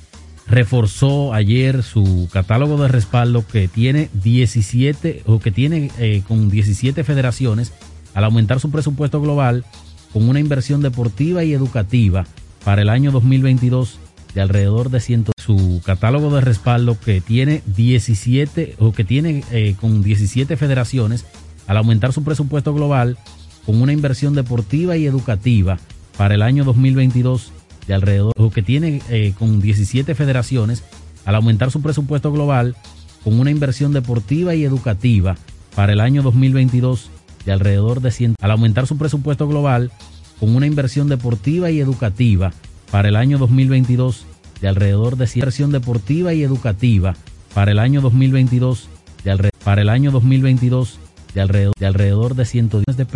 [0.46, 7.04] reforzó ayer su catálogo de respaldo que tiene 17 o que tiene eh, con 17
[7.04, 7.72] federaciones
[8.14, 9.64] al aumentar su presupuesto global
[10.12, 12.26] con una inversión deportiva y educativa
[12.64, 13.98] para el año 2022
[14.34, 19.74] de alrededor de 100 su catálogo de respaldo que tiene 17 o que tiene eh,
[19.80, 21.24] con 17 federaciones
[21.66, 23.18] al aumentar su presupuesto global
[23.64, 25.78] con una inversión deportiva y educativa
[26.16, 27.52] para el año 2022
[27.86, 30.84] de alrededor, o que tiene eh, con 17 federaciones,
[31.24, 32.76] al aumentar su presupuesto global
[33.24, 35.36] con una inversión deportiva y educativa
[35.74, 37.10] para el año 2022
[37.44, 39.90] de alrededor de 100, al aumentar su presupuesto global
[40.38, 42.52] con una inversión deportiva y educativa
[42.90, 44.26] para el año 2022
[44.60, 47.16] de alrededor de 100, inversión deportiva y educativa
[47.54, 48.88] para el año 2022
[49.24, 50.98] de alrededor, para el año 2022
[51.34, 53.10] de alrededor de, alrededor de 110 de pesos